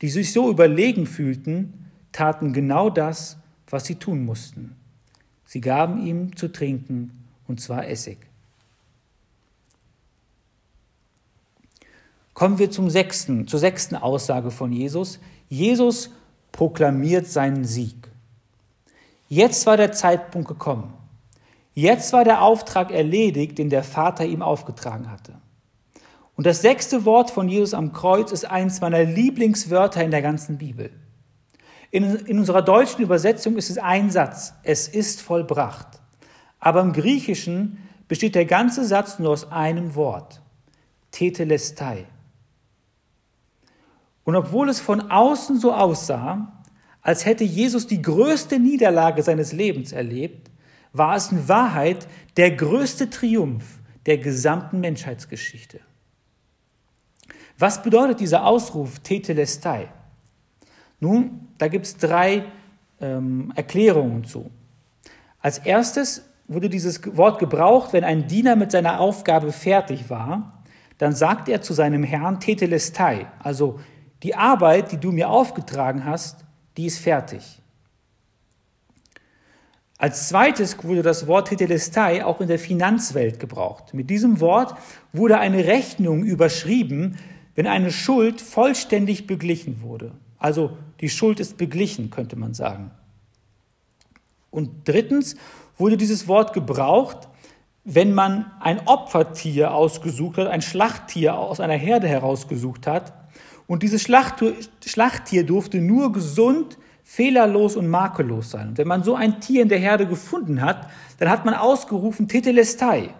die 0.00 0.08
sich 0.08 0.32
so 0.32 0.50
überlegen 0.50 1.06
fühlten, 1.06 1.86
taten 2.12 2.52
genau 2.52 2.88
das, 2.88 3.38
was 3.68 3.84
sie 3.84 3.96
tun 3.96 4.24
mussten. 4.24 4.76
Sie 5.44 5.60
gaben 5.60 6.06
ihm 6.06 6.36
zu 6.36 6.48
trinken, 6.48 7.24
und 7.46 7.60
zwar 7.60 7.88
Essig. 7.88 8.18
Kommen 12.34 12.58
wir 12.58 12.70
zum 12.70 12.88
sechsten, 12.88 13.48
zur 13.48 13.58
sechsten 13.58 13.96
Aussage 13.96 14.50
von 14.50 14.72
Jesus. 14.72 15.18
Jesus 15.48 16.10
proklamiert 16.58 17.28
seinen 17.28 17.64
Sieg. 17.64 18.10
Jetzt 19.28 19.64
war 19.66 19.76
der 19.76 19.92
Zeitpunkt 19.92 20.48
gekommen. 20.48 20.92
Jetzt 21.72 22.12
war 22.12 22.24
der 22.24 22.42
Auftrag 22.42 22.90
erledigt, 22.90 23.58
den 23.58 23.70
der 23.70 23.84
Vater 23.84 24.26
ihm 24.26 24.42
aufgetragen 24.42 25.08
hatte. 25.08 25.34
Und 26.34 26.48
das 26.48 26.60
sechste 26.60 27.04
Wort 27.04 27.30
von 27.30 27.48
Jesus 27.48 27.74
am 27.74 27.92
Kreuz 27.92 28.32
ist 28.32 28.44
eines 28.44 28.80
meiner 28.80 29.04
Lieblingswörter 29.04 30.02
in 30.02 30.10
der 30.10 30.20
ganzen 30.20 30.58
Bibel. 30.58 30.90
In, 31.92 32.02
in 32.26 32.40
unserer 32.40 32.62
deutschen 32.62 33.02
Übersetzung 33.02 33.56
ist 33.56 33.70
es 33.70 33.78
ein 33.78 34.10
Satz. 34.10 34.54
Es 34.64 34.88
ist 34.88 35.22
vollbracht. 35.22 36.00
Aber 36.58 36.80
im 36.80 36.92
Griechischen 36.92 37.88
besteht 38.08 38.34
der 38.34 38.46
ganze 38.46 38.84
Satz 38.84 39.20
nur 39.20 39.30
aus 39.30 39.52
einem 39.52 39.94
Wort. 39.94 40.40
Tetelestai. 41.12 42.06
Und 44.28 44.36
obwohl 44.36 44.68
es 44.68 44.78
von 44.78 45.10
außen 45.10 45.58
so 45.58 45.72
aussah, 45.72 46.52
als 47.00 47.24
hätte 47.24 47.44
Jesus 47.44 47.86
die 47.86 48.02
größte 48.02 48.58
Niederlage 48.58 49.22
seines 49.22 49.54
Lebens 49.54 49.92
erlebt, 49.92 50.50
war 50.92 51.16
es 51.16 51.32
in 51.32 51.48
Wahrheit 51.48 52.06
der 52.36 52.50
größte 52.50 53.08
Triumph 53.08 53.64
der 54.04 54.18
gesamten 54.18 54.80
Menschheitsgeschichte. 54.80 55.80
Was 57.56 57.82
bedeutet 57.82 58.20
dieser 58.20 58.44
Ausruf 58.44 58.98
Tetelestai? 58.98 59.88
Nun, 61.00 61.48
da 61.56 61.68
gibt 61.68 61.86
es 61.86 61.96
drei 61.96 62.44
ähm, 63.00 63.50
Erklärungen 63.56 64.24
zu. 64.24 64.50
Als 65.40 65.56
erstes 65.56 66.28
wurde 66.48 66.68
dieses 66.68 67.00
Wort 67.16 67.38
gebraucht, 67.38 67.94
wenn 67.94 68.04
ein 68.04 68.26
Diener 68.26 68.56
mit 68.56 68.72
seiner 68.72 69.00
Aufgabe 69.00 69.52
fertig 69.52 70.10
war, 70.10 70.62
dann 70.98 71.14
sagt 71.14 71.48
er 71.48 71.62
zu 71.62 71.72
seinem 71.72 72.02
Herrn 72.02 72.40
Tetelestai, 72.40 73.26
also 73.38 73.80
die 74.22 74.34
Arbeit, 74.34 74.92
die 74.92 74.98
du 74.98 75.12
mir 75.12 75.30
aufgetragen 75.30 76.04
hast, 76.04 76.44
die 76.76 76.86
ist 76.86 76.98
fertig. 76.98 77.60
Als 79.98 80.28
zweites 80.28 80.82
wurde 80.84 81.02
das 81.02 81.26
Wort 81.26 81.48
Tetelestai 81.48 82.24
auch 82.24 82.40
in 82.40 82.46
der 82.46 82.60
Finanzwelt 82.60 83.40
gebraucht. 83.40 83.94
Mit 83.94 84.10
diesem 84.10 84.40
Wort 84.40 84.76
wurde 85.12 85.38
eine 85.38 85.66
Rechnung 85.66 86.22
überschrieben, 86.22 87.18
wenn 87.56 87.66
eine 87.66 87.90
Schuld 87.90 88.40
vollständig 88.40 89.26
beglichen 89.26 89.82
wurde. 89.82 90.12
Also 90.38 90.78
die 91.00 91.08
Schuld 91.08 91.40
ist 91.40 91.56
beglichen, 91.56 92.10
könnte 92.10 92.36
man 92.36 92.54
sagen. 92.54 92.92
Und 94.50 94.86
drittens 94.86 95.34
wurde 95.76 95.96
dieses 95.96 96.28
Wort 96.28 96.52
gebraucht, 96.52 97.28
wenn 97.82 98.14
man 98.14 98.50
ein 98.60 98.86
Opfertier 98.86 99.74
ausgesucht 99.74 100.38
hat, 100.38 100.46
ein 100.46 100.62
Schlachttier 100.62 101.36
aus 101.36 101.58
einer 101.58 101.74
Herde 101.74 102.06
herausgesucht 102.06 102.86
hat. 102.86 103.12
Und 103.68 103.82
dieses 103.82 104.02
Schlachttier 104.02 105.46
durfte 105.46 105.80
nur 105.80 106.10
gesund, 106.12 106.78
fehlerlos 107.04 107.76
und 107.76 107.86
makellos 107.86 108.50
sein. 108.50 108.68
Und 108.68 108.78
wenn 108.78 108.88
man 108.88 109.04
so 109.04 109.14
ein 109.14 109.40
Tier 109.40 109.62
in 109.62 109.68
der 109.68 109.78
Herde 109.78 110.06
gefunden 110.06 110.62
hat, 110.62 110.90
dann 111.18 111.28
hat 111.28 111.44
man 111.44 111.54
ausgerufen 111.54 112.28
Tetelestai. 112.28 113.14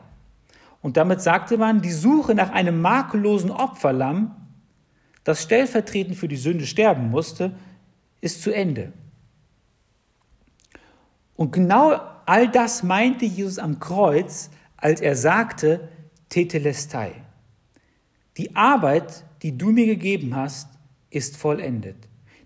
Und 0.80 0.96
damit 0.96 1.20
sagte 1.20 1.58
man, 1.58 1.82
die 1.82 1.92
Suche 1.92 2.34
nach 2.34 2.50
einem 2.50 2.80
makellosen 2.80 3.50
Opferlamm, 3.50 4.34
das 5.22 5.42
stellvertretend 5.42 6.16
für 6.16 6.28
die 6.28 6.36
Sünde 6.36 6.66
sterben 6.66 7.10
musste, 7.10 7.52
ist 8.22 8.42
zu 8.42 8.50
Ende. 8.50 8.92
Und 11.36 11.52
genau 11.52 12.00
all 12.24 12.48
das 12.48 12.82
meinte 12.82 13.26
Jesus 13.26 13.58
am 13.58 13.80
Kreuz, 13.80 14.48
als 14.78 15.02
er 15.02 15.14
sagte, 15.14 15.88
Tetelestai. 16.30 17.12
Die 18.38 18.56
Arbeit, 18.56 19.24
die 19.42 19.56
du 19.56 19.70
mir 19.70 19.86
gegeben 19.86 20.34
hast, 20.34 20.68
ist 21.10 21.36
vollendet. 21.36 21.96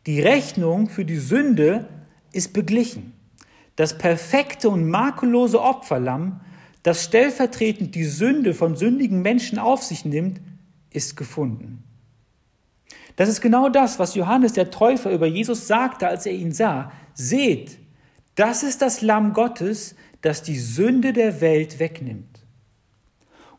Die 0.06 0.20
Rechnung 0.20 0.88
für 0.88 1.04
die 1.04 1.16
Sünde 1.16 1.88
ist 2.32 2.52
beglichen. 2.52 3.12
Das 3.76 3.96
perfekte 3.96 4.68
und 4.68 4.88
makellose 4.88 5.60
Opferlamm 5.60 6.40
das 6.82 7.04
stellvertretend 7.04 7.94
die 7.94 8.04
Sünde 8.04 8.54
von 8.54 8.76
sündigen 8.76 9.22
Menschen 9.22 9.58
auf 9.58 9.82
sich 9.82 10.04
nimmt, 10.04 10.40
ist 10.90 11.16
gefunden. 11.16 11.84
Das 13.16 13.28
ist 13.28 13.40
genau 13.40 13.68
das, 13.68 13.98
was 13.98 14.14
Johannes 14.14 14.54
der 14.54 14.70
Täufer 14.70 15.12
über 15.12 15.26
Jesus 15.26 15.66
sagte, 15.66 16.08
als 16.08 16.26
er 16.26 16.32
ihn 16.32 16.52
sah. 16.52 16.92
Seht, 17.14 17.78
das 18.34 18.62
ist 18.62 18.82
das 18.82 19.02
Lamm 19.02 19.32
Gottes, 19.32 19.94
das 20.22 20.42
die 20.42 20.58
Sünde 20.58 21.12
der 21.12 21.40
Welt 21.40 21.78
wegnimmt. 21.78 22.40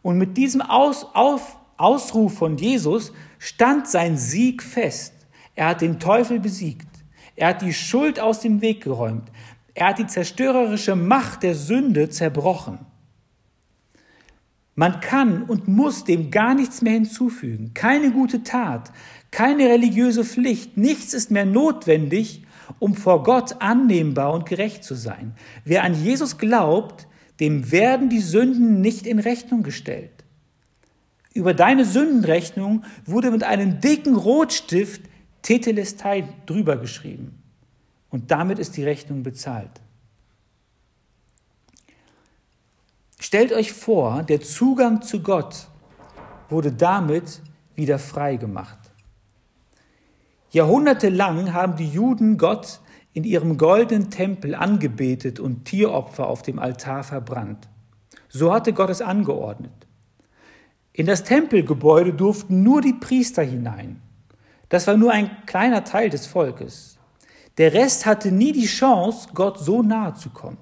Und 0.01 0.17
mit 0.17 0.35
diesem 0.35 0.61
Aus, 0.61 1.05
auf, 1.13 1.57
Ausruf 1.77 2.37
von 2.37 2.57
Jesus 2.57 3.13
stand 3.39 3.87
sein 3.87 4.17
Sieg 4.17 4.63
fest. 4.63 5.13
Er 5.55 5.67
hat 5.67 5.81
den 5.81 5.99
Teufel 5.99 6.39
besiegt. 6.39 6.87
Er 7.35 7.49
hat 7.49 7.61
die 7.61 7.73
Schuld 7.73 8.19
aus 8.19 8.41
dem 8.41 8.61
Weg 8.61 8.83
geräumt. 8.83 9.31
Er 9.73 9.89
hat 9.89 9.99
die 9.99 10.07
zerstörerische 10.07 10.95
Macht 10.95 11.43
der 11.43 11.55
Sünde 11.55 12.09
zerbrochen. 12.09 12.79
Man 14.75 15.01
kann 15.01 15.43
und 15.43 15.67
muss 15.67 16.03
dem 16.03 16.31
gar 16.31 16.55
nichts 16.55 16.81
mehr 16.81 16.93
hinzufügen. 16.93 17.73
Keine 17.75 18.11
gute 18.11 18.43
Tat, 18.43 18.91
keine 19.29 19.69
religiöse 19.69 20.25
Pflicht, 20.25 20.77
nichts 20.77 21.13
ist 21.13 21.29
mehr 21.29 21.45
notwendig, 21.45 22.43
um 22.79 22.95
vor 22.95 23.23
Gott 23.23 23.61
annehmbar 23.61 24.33
und 24.33 24.47
gerecht 24.47 24.83
zu 24.83 24.95
sein. 24.95 25.35
Wer 25.63 25.83
an 25.83 25.93
Jesus 25.93 26.37
glaubt, 26.39 27.07
dem 27.39 27.71
werden 27.71 28.09
die 28.09 28.19
Sünden 28.19 28.81
nicht 28.81 29.05
in 29.05 29.19
Rechnung 29.19 29.61
gestellt. 29.61 30.22
Über 31.33 31.53
deine 31.53 31.85
Sündenrechnung 31.85 32.83
wurde 33.05 33.31
mit 33.31 33.43
einem 33.43 33.81
dicken 33.81 34.15
Rotstift 34.15 35.01
Tetelestai 35.41 36.27
drüber 36.45 36.77
geschrieben. 36.77 37.41
Und 38.09 38.31
damit 38.31 38.59
ist 38.59 38.77
die 38.77 38.83
Rechnung 38.83 39.23
bezahlt. 39.23 39.81
Stellt 43.19 43.51
euch 43.51 43.73
vor, 43.73 44.23
der 44.23 44.41
Zugang 44.41 45.01
zu 45.01 45.21
Gott 45.21 45.67
wurde 46.49 46.71
damit 46.71 47.41
wieder 47.75 47.97
frei 47.97 48.35
gemacht. 48.35 48.77
Jahrhundertelang 50.51 51.51
haben 51.53 51.75
die 51.75 51.89
Juden 51.89 52.37
Gott 52.37 52.79
in 53.13 53.23
ihrem 53.23 53.57
goldenen 53.57 54.11
Tempel 54.11 54.53
angebetet 54.53 55.39
und 55.39 55.65
Tieropfer 55.65 56.27
auf 56.27 56.43
dem 56.43 56.59
Altar 56.59 57.03
verbrannt. 57.03 57.67
So 58.29 58.53
hatte 58.53 58.73
Gott 58.73 58.91
es 58.91 59.01
angeordnet. 59.01 59.82
In 60.93 61.07
das 61.07 61.23
Tempelgebäude 61.23 62.13
durften 62.13 62.61
nur 62.61 62.81
die 62.81 62.93
Priester 62.93 63.41
hinein. 63.41 63.99
Das 64.69 64.85
war 64.85 64.95
nur 64.95 65.11
ein 65.11 65.29
kleiner 65.47 65.83
Teil 65.83 66.09
des 66.09 66.27
Volkes. 66.27 66.97
Der 67.57 67.73
Rest 67.73 68.05
hatte 68.05 68.31
nie 68.31 68.51
die 68.51 68.67
Chance, 68.67 69.29
Gott 69.33 69.59
so 69.59 69.81
nahe 69.81 70.13
zu 70.13 70.29
kommen. 70.29 70.57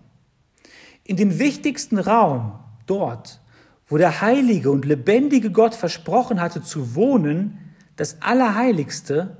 In 1.03 1.17
dem 1.17 1.37
wichtigsten 1.39 1.99
Raum, 1.99 2.59
dort, 2.85 3.41
wo 3.87 3.97
der 3.97 4.21
heilige 4.21 4.71
und 4.71 4.85
lebendige 4.85 5.51
Gott 5.51 5.75
versprochen 5.75 6.39
hatte 6.39 6.61
zu 6.61 6.95
wohnen, 6.95 7.57
das 7.97 8.21
Allerheiligste, 8.21 9.37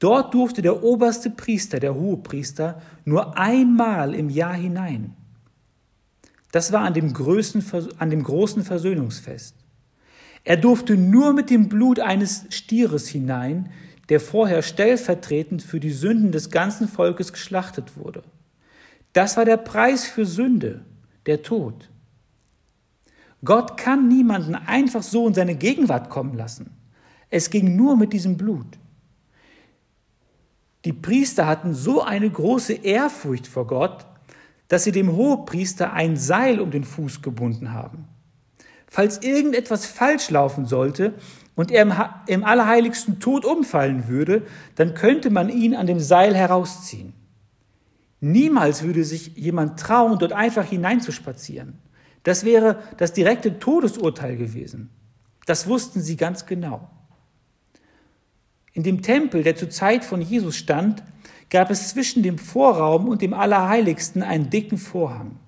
dort 0.00 0.34
durfte 0.34 0.62
der 0.62 0.82
oberste 0.82 1.30
Priester, 1.30 1.78
der 1.78 1.94
Hohepriester, 1.94 2.82
nur 3.04 3.38
einmal 3.38 4.14
im 4.14 4.30
Jahr 4.30 4.54
hinein. 4.54 5.14
Das 6.50 6.72
war 6.72 6.82
an 6.82 6.94
dem, 6.94 7.14
an 7.98 8.10
dem 8.10 8.22
großen 8.22 8.64
Versöhnungsfest. 8.64 9.65
Er 10.46 10.56
durfte 10.56 10.96
nur 10.96 11.32
mit 11.32 11.50
dem 11.50 11.68
Blut 11.68 11.98
eines 11.98 12.46
Stieres 12.50 13.08
hinein, 13.08 13.68
der 14.08 14.20
vorher 14.20 14.62
stellvertretend 14.62 15.60
für 15.60 15.80
die 15.80 15.90
Sünden 15.90 16.30
des 16.30 16.50
ganzen 16.52 16.86
Volkes 16.86 17.32
geschlachtet 17.32 17.96
wurde. 17.96 18.22
Das 19.12 19.36
war 19.36 19.44
der 19.44 19.56
Preis 19.56 20.06
für 20.06 20.24
Sünde, 20.24 20.84
der 21.26 21.42
Tod. 21.42 21.90
Gott 23.44 23.76
kann 23.76 24.06
niemanden 24.06 24.54
einfach 24.54 25.02
so 25.02 25.26
in 25.26 25.34
seine 25.34 25.56
Gegenwart 25.56 26.10
kommen 26.10 26.34
lassen. 26.36 26.70
Es 27.28 27.50
ging 27.50 27.74
nur 27.74 27.96
mit 27.96 28.12
diesem 28.12 28.36
Blut. 28.36 28.78
Die 30.84 30.92
Priester 30.92 31.48
hatten 31.48 31.74
so 31.74 32.02
eine 32.02 32.30
große 32.30 32.72
Ehrfurcht 32.72 33.48
vor 33.48 33.66
Gott, 33.66 34.06
dass 34.68 34.84
sie 34.84 34.92
dem 34.92 35.10
Hohepriester 35.10 35.92
ein 35.92 36.16
Seil 36.16 36.60
um 36.60 36.70
den 36.70 36.84
Fuß 36.84 37.20
gebunden 37.20 37.72
haben. 37.72 38.06
Falls 38.86 39.22
irgendetwas 39.22 39.86
falsch 39.86 40.30
laufen 40.30 40.66
sollte 40.66 41.14
und 41.54 41.70
er 41.70 42.22
im, 42.26 42.44
Allerheiligsten 42.44 43.18
tot 43.18 43.44
umfallen 43.44 44.08
würde, 44.08 44.42
dann 44.76 44.94
könnte 44.94 45.30
man 45.30 45.48
ihn 45.48 45.74
an 45.74 45.86
dem 45.86 46.00
Seil 46.00 46.34
herausziehen. 46.34 47.12
Niemals 48.20 48.82
würde 48.82 49.04
sich 49.04 49.36
jemand 49.36 49.78
trauen, 49.78 50.18
dort 50.18 50.32
einfach 50.32 50.64
hineinzuspazieren. 50.64 51.78
Das 52.22 52.44
wäre 52.44 52.82
das 52.96 53.12
direkte 53.12 53.58
Todesurteil 53.58 54.36
gewesen. 54.36 54.90
Das 55.46 55.68
wussten 55.68 56.00
sie 56.00 56.16
ganz 56.16 56.46
genau. 56.46 56.90
In 58.72 58.82
dem 58.82 59.00
Tempel, 59.00 59.42
der 59.42 59.56
zur 59.56 59.70
Zeit 59.70 60.04
von 60.04 60.20
Jesus 60.20 60.56
stand, 60.56 61.02
gab 61.50 61.70
es 61.70 61.90
zwischen 61.90 62.22
dem 62.22 62.38
Vorraum 62.38 63.08
und 63.08 63.22
dem 63.22 63.32
Allerheiligsten 63.32 64.22
einen 64.22 64.50
dicken 64.50 64.76
Vorhang. 64.76 65.38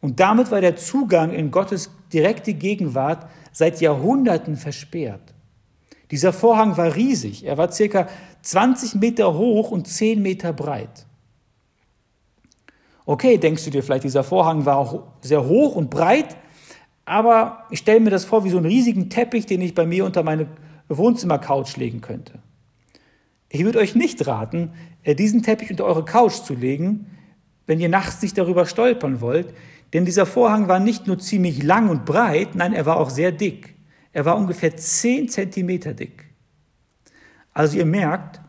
Und 0.00 0.20
damit 0.20 0.50
war 0.50 0.60
der 0.60 0.76
Zugang 0.76 1.32
in 1.32 1.50
Gottes 1.50 1.90
direkte 2.12 2.54
Gegenwart 2.54 3.28
seit 3.52 3.80
Jahrhunderten 3.80 4.56
versperrt. 4.56 5.34
Dieser 6.10 6.32
Vorhang 6.32 6.76
war 6.76 6.96
riesig. 6.96 7.44
Er 7.44 7.56
war 7.58 7.70
circa 7.70 8.08
20 8.42 8.94
Meter 8.96 9.34
hoch 9.34 9.70
und 9.70 9.86
10 9.86 10.20
Meter 10.20 10.52
breit. 10.52 11.06
Okay, 13.04 13.38
denkst 13.38 13.64
du 13.64 13.70
dir 13.70 13.82
vielleicht, 13.82 14.04
dieser 14.04 14.24
Vorhang 14.24 14.64
war 14.66 14.76
auch 14.76 15.04
sehr 15.20 15.44
hoch 15.46 15.74
und 15.74 15.90
breit, 15.90 16.36
aber 17.04 17.64
ich 17.70 17.80
stelle 17.80 18.00
mir 18.00 18.10
das 18.10 18.24
vor 18.24 18.44
wie 18.44 18.50
so 18.50 18.56
einen 18.56 18.66
riesigen 18.66 19.10
Teppich, 19.10 19.46
den 19.46 19.60
ich 19.60 19.74
bei 19.74 19.84
mir 19.84 20.04
unter 20.04 20.22
meine 20.22 20.46
Wohnzimmercouch 20.88 21.76
legen 21.76 22.00
könnte. 22.00 22.34
Ich 23.48 23.64
würde 23.64 23.80
euch 23.80 23.96
nicht 23.96 24.26
raten, 24.26 24.72
äh, 25.02 25.14
diesen 25.14 25.42
Teppich 25.42 25.70
unter 25.70 25.86
eure 25.86 26.04
Couch 26.04 26.34
zu 26.34 26.54
legen, 26.54 27.06
wenn 27.66 27.80
ihr 27.80 27.88
nachts 27.88 28.22
nicht 28.22 28.38
darüber 28.38 28.66
stolpern 28.66 29.20
wollt, 29.20 29.52
denn 29.92 30.04
dieser 30.04 30.26
Vorhang 30.26 30.68
war 30.68 30.78
nicht 30.78 31.06
nur 31.06 31.18
ziemlich 31.18 31.62
lang 31.62 31.88
und 31.88 32.04
breit, 32.04 32.54
nein, 32.54 32.72
er 32.72 32.86
war 32.86 32.98
auch 32.98 33.10
sehr 33.10 33.32
dick. 33.32 33.74
Er 34.12 34.24
war 34.24 34.36
ungefähr 34.36 34.76
10 34.76 35.28
Zentimeter 35.28 35.94
dick. 35.94 36.30
Also 37.52 37.76
ihr 37.76 37.86
merkt, 37.86 38.40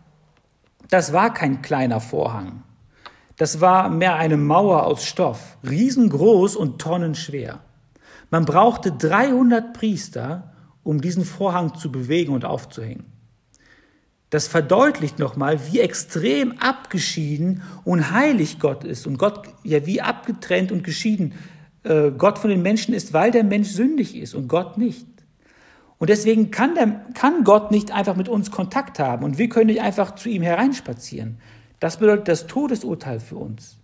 das 0.89 1.13
war 1.13 1.33
kein 1.33 1.61
kleiner 1.61 1.99
Vorhang. 1.99 2.63
Das 3.37 3.61
war 3.61 3.89
mehr 3.89 4.15
eine 4.17 4.37
Mauer 4.37 4.85
aus 4.85 5.05
Stoff, 5.05 5.57
riesengroß 5.67 6.55
und 6.55 6.79
tonnenschwer. 6.79 7.61
Man 8.29 8.45
brauchte 8.45 8.91
300 8.91 9.73
Priester, 9.73 10.53
um 10.83 11.01
diesen 11.01 11.25
Vorhang 11.25 11.75
zu 11.75 11.91
bewegen 11.91 12.33
und 12.33 12.45
aufzuhängen. 12.45 13.10
Das 14.31 14.47
verdeutlicht 14.47 15.19
nochmal, 15.19 15.59
wie 15.71 15.81
extrem 15.81 16.57
abgeschieden 16.57 17.63
und 17.83 18.11
heilig 18.11 18.59
Gott 18.59 18.85
ist 18.85 19.05
und 19.05 19.17
Gott, 19.17 19.49
ja, 19.63 19.85
wie 19.85 20.01
abgetrennt 20.01 20.71
und 20.71 20.85
geschieden 20.85 21.33
äh, 21.83 22.11
Gott 22.11 22.39
von 22.39 22.49
den 22.49 22.61
Menschen 22.61 22.93
ist, 22.93 23.11
weil 23.11 23.31
der 23.31 23.43
Mensch 23.43 23.67
sündig 23.67 24.15
ist 24.15 24.33
und 24.33 24.47
Gott 24.47 24.77
nicht. 24.77 25.05
Und 25.97 26.09
deswegen 26.09 26.49
kann, 26.49 26.75
der, 26.75 27.05
kann 27.13 27.43
Gott 27.43 27.71
nicht 27.71 27.91
einfach 27.91 28.15
mit 28.15 28.29
uns 28.29 28.51
Kontakt 28.51 28.99
haben 28.99 29.25
und 29.25 29.37
wir 29.37 29.49
können 29.49 29.67
nicht 29.67 29.81
einfach 29.81 30.15
zu 30.15 30.29
ihm 30.29 30.43
hereinspazieren. 30.43 31.37
Das 31.81 31.97
bedeutet 31.97 32.29
das 32.29 32.47
Todesurteil 32.47 33.19
für 33.19 33.35
uns. 33.35 33.79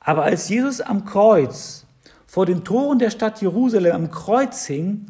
Aber 0.00 0.24
als 0.24 0.48
Jesus 0.48 0.80
am 0.80 1.04
Kreuz 1.04 1.86
vor 2.26 2.44
den 2.44 2.64
Toren 2.64 2.98
der 2.98 3.10
Stadt 3.10 3.40
Jerusalem 3.40 3.94
am 3.94 4.10
Kreuz 4.10 4.66
hing, 4.66 5.06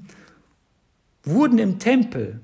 wurden 1.25 1.59
im 1.59 1.79
Tempel 1.79 2.41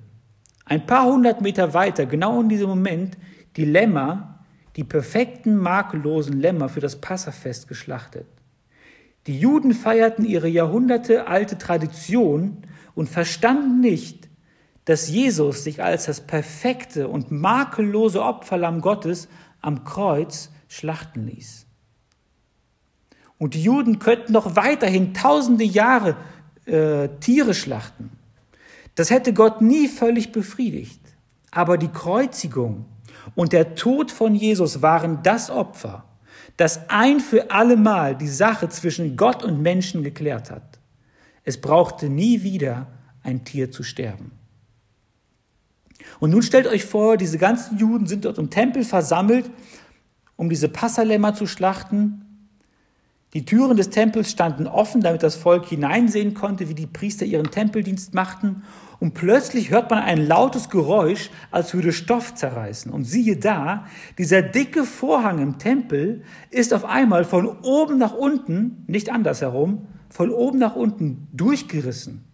ein 0.67 0.85
paar 0.85 1.07
hundert 1.07 1.41
Meter 1.41 1.73
weiter, 1.73 2.05
genau 2.07 2.41
in 2.41 2.49
diesem 2.49 2.69
Moment, 2.69 3.17
die 3.57 3.65
Lämmer, 3.65 4.41
die 4.75 4.85
perfekten, 4.85 5.57
makellosen 5.57 6.39
Lämmer 6.39 6.69
für 6.69 6.81
das 6.81 7.01
Passafest 7.01 7.69
geschlachtet. 7.69 8.27
Die 9.27 9.39
Juden 9.39 9.73
feierten 9.73 10.25
ihre 10.25 10.49
jahrhundertealte 10.49 11.57
Tradition 11.57 12.59
und 12.95 13.09
verstanden 13.09 13.81
nicht, 13.81 14.29
dass 14.85 15.09
Jesus 15.09 15.65
sich 15.65 15.83
als 15.83 16.07
das 16.07 16.21
perfekte 16.21 17.09
und 17.09 17.31
makellose 17.31 18.23
Opferlamm 18.23 18.81
Gottes 18.81 19.29
am 19.61 19.85
Kreuz 19.85 20.51
schlachten 20.69 21.27
ließ. 21.27 21.67
Und 23.39 23.55
die 23.55 23.63
Juden 23.63 23.99
könnten 23.99 24.33
noch 24.33 24.57
weiterhin 24.57 25.15
tausende 25.15 25.65
Jahre 25.65 26.17
äh, 26.67 27.09
Tiere 27.21 27.55
schlachten. 27.55 28.16
Das 28.97 29.11
hätte 29.11 29.33
Gott 29.33 29.61
nie 29.61 29.87
völlig 29.87 30.33
befriedigt. 30.33 31.01
Aber 31.53 31.79
die 31.79 31.89
Kreuzigung 31.89 32.87
und 33.35 33.53
der 33.53 33.77
Tod 33.77 34.11
von 34.11 34.35
Jesus 34.35 34.83
waren 34.83 35.23
das 35.23 35.51
Opfer, 35.51 36.05
das 36.57 36.89
ein 36.89 37.21
für 37.21 37.51
allemal 37.51 38.17
die 38.17 38.29
Sache 38.29 38.69
zwischen 38.69 39.17
Gott 39.17 39.45
und 39.45 39.63
Menschen 39.63 40.03
geklärt 40.03 40.51
hat. 40.51 40.81
Es 41.45 41.61
brauchte 41.61 42.09
nie 42.09 42.43
wieder 42.43 42.89
ein 43.23 43.45
Tier 43.45 43.71
zu 43.71 43.83
sterben. 43.83 44.33
Und 46.19 46.31
nun 46.31 46.43
stellt 46.43 46.67
euch 46.67 46.85
vor, 46.85 47.17
diese 47.17 47.39
ganzen 47.39 47.79
Juden 47.79 48.07
sind 48.07 48.25
dort 48.25 48.39
im 48.39 48.51
Tempel 48.51 48.85
versammelt, 48.85 49.51
um 50.37 50.49
diese 50.49 50.69
Passalämmer 50.69 51.35
zu 51.35 51.47
schlachten. 51.47 52.26
Die 53.37 53.45
Türen 53.45 53.77
des 53.77 53.91
Tempels 53.91 54.31
standen 54.31 54.67
offen, 54.67 55.03
damit 55.03 55.23
das 55.23 55.37
Volk 55.37 55.67
hineinsehen 55.67 56.33
konnte, 56.33 56.71
wie 56.71 56.75
die 56.75 56.87
Priester 56.87 57.27
ihren 57.27 57.51
Tempeldienst 57.51 58.15
machten. 58.15 58.63
Und 58.99 59.13
plötzlich 59.13 59.69
hört 59.69 59.91
man 59.91 59.99
ein 60.03 60.27
lautes 60.27 60.71
Geräusch, 60.71 61.29
als 61.51 61.75
würde 61.75 61.93
Stoff 61.93 62.35
zerreißen. 62.35 62.91
Und 62.91 63.05
siehe 63.05 63.37
da, 63.37 63.85
dieser 64.17 64.41
dicke 64.41 64.85
Vorhang 64.85 65.39
im 65.39 65.59
Tempel 65.59 66.23
ist 66.51 66.73
auf 66.73 66.87
einmal 66.87 67.27
von 67.27 67.47
oben 67.47 67.99
nach 67.99 68.15
unten, 68.15 68.85
nicht 68.87 69.13
andersherum, 69.13 69.87
von 70.09 70.31
oben 70.31 70.59
nach 70.59 70.75
unten 70.75 71.29
durchgerissen. 71.35 72.25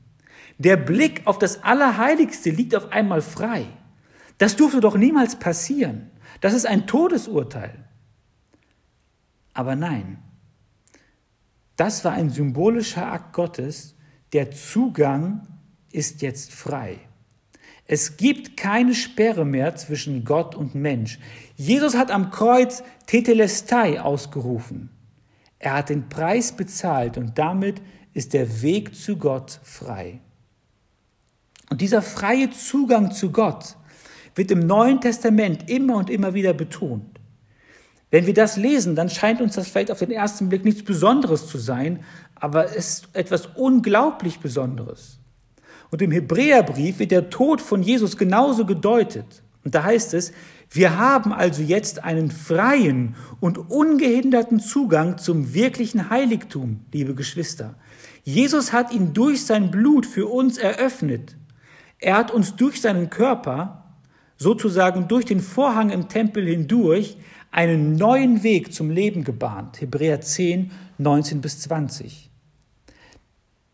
Der 0.58 0.76
Blick 0.76 1.22
auf 1.24 1.36
das 1.36 1.64
Allerheiligste 1.64 2.50
liegt 2.50 2.76
auf 2.76 2.92
einmal 2.92 3.22
frei. 3.22 3.64
Das 4.38 4.54
durfte 4.54 4.78
doch 4.78 4.96
niemals 4.96 5.34
passieren. 5.34 6.12
Das 6.40 6.54
ist 6.54 6.64
ein 6.64 6.86
Todesurteil. 6.86 7.74
Aber 9.52 9.74
nein, 9.74 10.18
das 11.76 12.04
war 12.04 12.12
ein 12.12 12.30
symbolischer 12.30 13.10
Akt 13.10 13.32
Gottes. 13.32 13.94
Der 14.32 14.50
Zugang 14.50 15.46
ist 15.90 16.22
jetzt 16.22 16.52
frei. 16.52 16.98
Es 17.86 18.16
gibt 18.16 18.56
keine 18.56 18.94
Sperre 18.94 19.44
mehr 19.44 19.74
zwischen 19.76 20.24
Gott 20.24 20.54
und 20.54 20.74
Mensch. 20.74 21.18
Jesus 21.56 21.96
hat 21.96 22.10
am 22.10 22.30
Kreuz 22.30 22.82
Tetelestai 23.06 24.00
ausgerufen. 24.00 24.90
Er 25.58 25.74
hat 25.74 25.90
den 25.90 26.08
Preis 26.08 26.52
bezahlt 26.52 27.18
und 27.18 27.38
damit 27.38 27.82
ist 28.14 28.32
der 28.32 28.62
Weg 28.62 28.94
zu 28.94 29.16
Gott 29.16 29.60
frei. 29.62 30.20
Und 31.70 31.80
dieser 31.80 32.02
freie 32.02 32.50
Zugang 32.50 33.12
zu 33.12 33.30
Gott 33.30 33.76
wird 34.34 34.50
im 34.50 34.60
Neuen 34.60 35.00
Testament 35.00 35.68
immer 35.70 35.96
und 35.96 36.10
immer 36.10 36.34
wieder 36.34 36.52
betont. 36.52 37.20
Wenn 38.12 38.26
wir 38.26 38.34
das 38.34 38.58
lesen, 38.58 38.94
dann 38.94 39.08
scheint 39.08 39.40
uns 39.40 39.54
das 39.54 39.68
vielleicht 39.68 39.90
auf 39.90 40.00
den 40.00 40.10
ersten 40.10 40.50
Blick 40.50 40.66
nichts 40.66 40.84
Besonderes 40.84 41.46
zu 41.46 41.56
sein, 41.56 42.04
aber 42.34 42.66
es 42.66 42.76
ist 42.76 43.08
etwas 43.14 43.46
unglaublich 43.56 44.38
Besonderes. 44.38 45.18
Und 45.90 46.02
im 46.02 46.10
Hebräerbrief 46.10 46.98
wird 46.98 47.10
der 47.10 47.30
Tod 47.30 47.62
von 47.62 47.82
Jesus 47.82 48.18
genauso 48.18 48.66
gedeutet. 48.66 49.42
Und 49.64 49.74
da 49.74 49.84
heißt 49.84 50.12
es, 50.12 50.32
wir 50.68 50.98
haben 50.98 51.32
also 51.32 51.62
jetzt 51.62 52.04
einen 52.04 52.30
freien 52.30 53.14
und 53.40 53.56
ungehinderten 53.56 54.60
Zugang 54.60 55.16
zum 55.16 55.54
wirklichen 55.54 56.10
Heiligtum, 56.10 56.80
liebe 56.92 57.14
Geschwister. 57.14 57.76
Jesus 58.24 58.74
hat 58.74 58.92
ihn 58.92 59.14
durch 59.14 59.46
sein 59.46 59.70
Blut 59.70 60.04
für 60.04 60.26
uns 60.26 60.58
eröffnet. 60.58 61.38
Er 61.98 62.18
hat 62.18 62.30
uns 62.30 62.56
durch 62.56 62.82
seinen 62.82 63.08
Körper, 63.08 63.94
sozusagen 64.36 65.08
durch 65.08 65.24
den 65.24 65.40
Vorhang 65.40 65.88
im 65.88 66.08
Tempel 66.10 66.46
hindurch, 66.46 67.16
einen 67.52 67.94
neuen 67.94 68.42
Weg 68.42 68.72
zum 68.72 68.90
Leben 68.90 69.22
gebahnt. 69.22 69.80
Hebräer 69.80 70.20
10, 70.20 70.72
19 70.98 71.40
bis 71.40 71.60
20. 71.60 72.30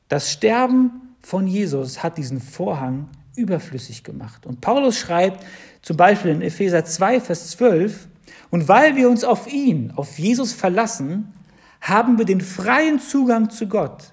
Das 0.09 0.31
Sterben 0.31 1.17
von 1.21 1.47
Jesus 1.47 2.03
hat 2.03 2.19
diesen 2.19 2.41
Vorhang 2.41 3.09
überflüssig 3.37 4.05
gemacht. 4.05 4.45
Und 4.45 4.61
Paulus 4.61 4.99
schreibt 4.99 5.47
zum 5.81 5.97
Beispiel 5.97 6.33
in 6.33 6.43
Epheser 6.43 6.85
2, 6.85 7.21
Vers 7.21 7.53
12, 7.53 8.09
und 8.51 8.69
weil 8.69 8.97
wir 8.97 9.09
uns 9.09 9.25
auf 9.25 9.51
ihn, 9.51 9.93
auf 9.97 10.19
Jesus 10.19 10.53
verlassen, 10.53 11.33
haben 11.81 12.19
wir 12.19 12.27
den 12.27 12.41
freien 12.41 13.01
Zugang 13.01 13.49
zu 13.49 13.69
Gott 13.69 14.13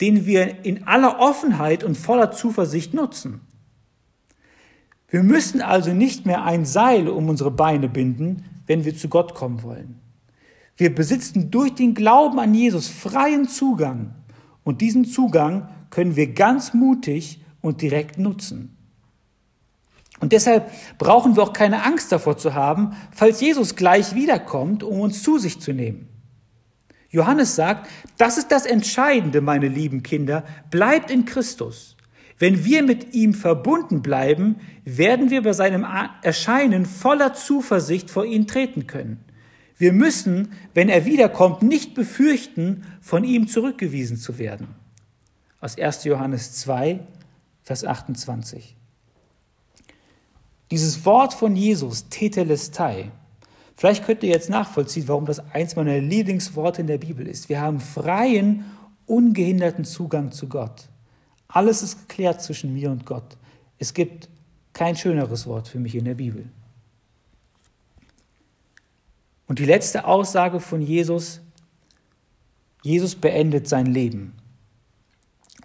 den 0.00 0.26
wir 0.26 0.64
in 0.64 0.86
aller 0.86 1.18
Offenheit 1.18 1.82
und 1.84 1.96
voller 1.96 2.32
Zuversicht 2.32 2.94
nutzen. 2.94 3.40
Wir 5.08 5.22
müssen 5.22 5.62
also 5.62 5.92
nicht 5.92 6.26
mehr 6.26 6.44
ein 6.44 6.64
Seil 6.64 7.08
um 7.08 7.28
unsere 7.28 7.50
Beine 7.50 7.88
binden, 7.88 8.44
wenn 8.66 8.84
wir 8.84 8.96
zu 8.96 9.08
Gott 9.08 9.34
kommen 9.34 9.62
wollen. 9.62 10.00
Wir 10.76 10.94
besitzen 10.94 11.50
durch 11.50 11.74
den 11.74 11.94
Glauben 11.94 12.38
an 12.38 12.54
Jesus 12.54 12.88
freien 12.88 13.48
Zugang 13.48 14.14
Und 14.64 14.80
diesen 14.80 15.04
Zugang 15.04 15.68
können 15.90 16.16
wir 16.16 16.34
ganz 16.34 16.74
mutig 16.74 17.40
und 17.60 17.82
direkt 17.82 18.18
nutzen. 18.18 18.76
Und 20.18 20.32
deshalb 20.32 20.70
brauchen 20.98 21.36
wir 21.36 21.42
auch 21.42 21.52
keine 21.52 21.84
Angst 21.84 22.10
davor 22.10 22.36
zu 22.36 22.54
haben, 22.54 22.96
falls 23.12 23.40
Jesus 23.40 23.76
gleich 23.76 24.14
wiederkommt, 24.14 24.82
um 24.82 25.00
uns 25.00 25.22
zu 25.22 25.38
sich 25.38 25.60
zu 25.60 25.72
nehmen. 25.72 26.08
Johannes 27.10 27.54
sagt, 27.54 27.88
das 28.18 28.38
ist 28.38 28.50
das 28.50 28.66
Entscheidende, 28.66 29.40
meine 29.40 29.68
lieben 29.68 30.02
Kinder, 30.02 30.44
bleibt 30.70 31.10
in 31.10 31.24
Christus. 31.24 31.95
Wenn 32.38 32.64
wir 32.64 32.82
mit 32.82 33.14
ihm 33.14 33.32
verbunden 33.32 34.02
bleiben, 34.02 34.56
werden 34.84 35.30
wir 35.30 35.42
bei 35.42 35.52
seinem 35.52 35.86
Erscheinen 36.22 36.84
voller 36.84 37.32
Zuversicht 37.34 38.10
vor 38.10 38.26
ihn 38.26 38.46
treten 38.46 38.86
können. 38.86 39.24
Wir 39.78 39.92
müssen, 39.92 40.52
wenn 40.74 40.88
er 40.88 41.04
wiederkommt, 41.04 41.62
nicht 41.62 41.94
befürchten, 41.94 42.84
von 43.00 43.24
ihm 43.24 43.48
zurückgewiesen 43.48 44.16
zu 44.16 44.38
werden. 44.38 44.68
Aus 45.60 45.78
1. 45.78 46.04
Johannes 46.04 46.52
2, 46.52 47.00
Vers 47.62 47.84
28. 47.84 48.76
Dieses 50.70 51.04
Wort 51.04 51.34
von 51.34 51.56
Jesus, 51.56 52.08
Tetelestai, 52.08 53.10
vielleicht 53.76 54.04
könnt 54.04 54.22
ihr 54.22 54.30
jetzt 54.30 54.50
nachvollziehen, 54.50 55.08
warum 55.08 55.26
das 55.26 55.40
eins 55.52 55.76
meiner 55.76 55.98
Lieblingsworte 55.98 56.80
in 56.80 56.86
der 56.86 56.98
Bibel 56.98 57.26
ist. 57.26 57.48
Wir 57.48 57.60
haben 57.60 57.80
freien, 57.80 58.64
ungehinderten 59.06 59.84
Zugang 59.84 60.32
zu 60.32 60.48
Gott. 60.48 60.88
Alles 61.48 61.82
ist 61.82 62.08
geklärt 62.08 62.42
zwischen 62.42 62.72
mir 62.72 62.90
und 62.90 63.06
Gott. 63.06 63.36
Es 63.78 63.94
gibt 63.94 64.28
kein 64.72 64.96
schöneres 64.96 65.46
Wort 65.46 65.68
für 65.68 65.78
mich 65.78 65.94
in 65.94 66.04
der 66.04 66.14
Bibel. 66.14 66.48
Und 69.46 69.58
die 69.58 69.64
letzte 69.64 70.04
Aussage 70.04 70.60
von 70.60 70.82
Jesus, 70.82 71.40
Jesus 72.82 73.14
beendet 73.14 73.68
sein 73.68 73.86
Leben. 73.86 74.34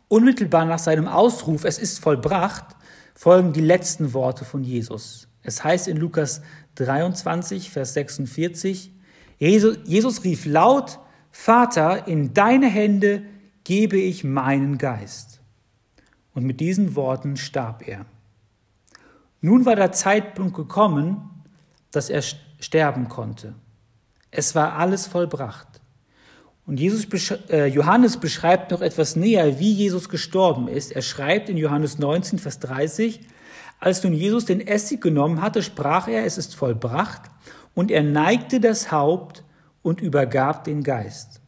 Unmittelbar 0.08 0.66
nach 0.66 0.80
seinem 0.80 1.08
Ausruf, 1.08 1.64
es 1.64 1.80
ist 1.80 2.00
vollbracht, 2.00 2.76
folgen 3.16 3.54
die 3.54 3.62
letzten 3.62 4.14
Worte 4.14 4.46
von 4.46 4.64
Jesus. 4.64 5.28
Es 5.44 5.64
heißt 5.64 5.88
in 5.88 5.98
Lukas 5.98 6.42
23, 6.76 7.70
Vers 7.70 7.94
46, 7.94 8.92
Jesus, 9.40 9.78
Jesus 9.86 10.24
rief 10.24 10.46
laut, 10.46 11.00
Vater, 11.32 12.08
in 12.08 12.34
deine 12.34 12.68
Hände 12.68 13.24
gebe 13.64 13.98
ich 13.98 14.24
meinen 14.24 14.78
Geist. 14.78 15.41
Und 16.34 16.46
mit 16.46 16.60
diesen 16.60 16.96
Worten 16.96 17.38
starb 17.38 17.88
er. 17.88 18.06
Nun 19.42 19.66
war 19.66 19.76
der 19.76 19.92
Zeitpunkt 19.92 20.56
gekommen, 20.56 21.30
dass 21.92 22.10
er 22.10 22.22
sterben 22.60 23.10
konnte. 23.10 23.56
Es 24.30 24.56
war 24.56 24.74
alles 24.78 25.08
vollbracht. 25.08 25.68
Und 26.66 26.80
Jesus, 26.80 27.32
äh, 27.50 27.66
Johannes 27.66 28.18
beschreibt 28.18 28.72
noch 28.72 28.82
etwas 28.82 29.16
näher, 29.16 29.60
wie 29.60 29.74
Jesus 29.74 30.10
gestorben 30.10 30.68
ist. 30.68 30.92
Er 30.92 31.02
schreibt 31.02 31.50
in 31.50 31.58
Johannes 31.58 32.00
19, 32.00 32.40
Vers 32.40 32.60
30, 32.60 33.22
als 33.80 34.04
nun 34.04 34.14
Jesus 34.14 34.46
den 34.46 34.66
Essig 34.66 35.02
genommen 35.02 35.42
hatte, 35.42 35.64
sprach 35.64 36.08
er, 36.08 36.24
es 36.24 36.38
ist 36.38 36.56
vollbracht, 36.56 37.24
und 37.74 37.90
er 37.90 38.04
neigte 38.04 38.60
das 38.60 38.92
Haupt 38.92 39.44
und 39.82 40.02
übergab 40.02 40.64
den 40.64 40.84
Geist. 40.84 41.42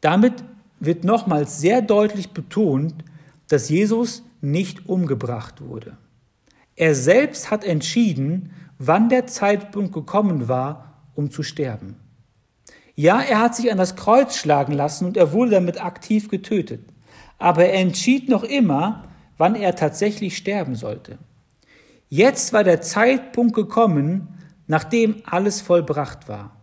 Damit 0.00 0.44
wird 0.80 1.04
nochmals 1.04 1.60
sehr 1.60 1.82
deutlich 1.82 2.30
betont, 2.30 3.04
dass 3.48 3.68
Jesus 3.68 4.24
nicht 4.40 4.88
umgebracht 4.88 5.60
wurde. 5.60 5.96
Er 6.74 6.94
selbst 6.94 7.50
hat 7.50 7.64
entschieden, 7.64 8.52
wann 8.78 9.10
der 9.10 9.26
Zeitpunkt 9.26 9.92
gekommen 9.92 10.48
war, 10.48 11.02
um 11.14 11.30
zu 11.30 11.42
sterben. 11.42 11.96
Ja, 12.94 13.20
er 13.20 13.40
hat 13.40 13.54
sich 13.54 13.70
an 13.70 13.78
das 13.78 13.96
Kreuz 13.96 14.36
schlagen 14.36 14.72
lassen 14.72 15.06
und 15.06 15.16
er 15.16 15.32
wurde 15.32 15.52
damit 15.52 15.84
aktiv 15.84 16.28
getötet. 16.28 16.92
Aber 17.38 17.64
er 17.64 17.80
entschied 17.80 18.28
noch 18.28 18.42
immer, 18.42 19.04
wann 19.36 19.54
er 19.54 19.74
tatsächlich 19.74 20.36
sterben 20.36 20.74
sollte. 20.74 21.18
Jetzt 22.08 22.52
war 22.52 22.64
der 22.64 22.80
Zeitpunkt 22.80 23.54
gekommen, 23.54 24.28
nachdem 24.66 25.22
alles 25.24 25.60
vollbracht 25.60 26.28
war. 26.28 26.56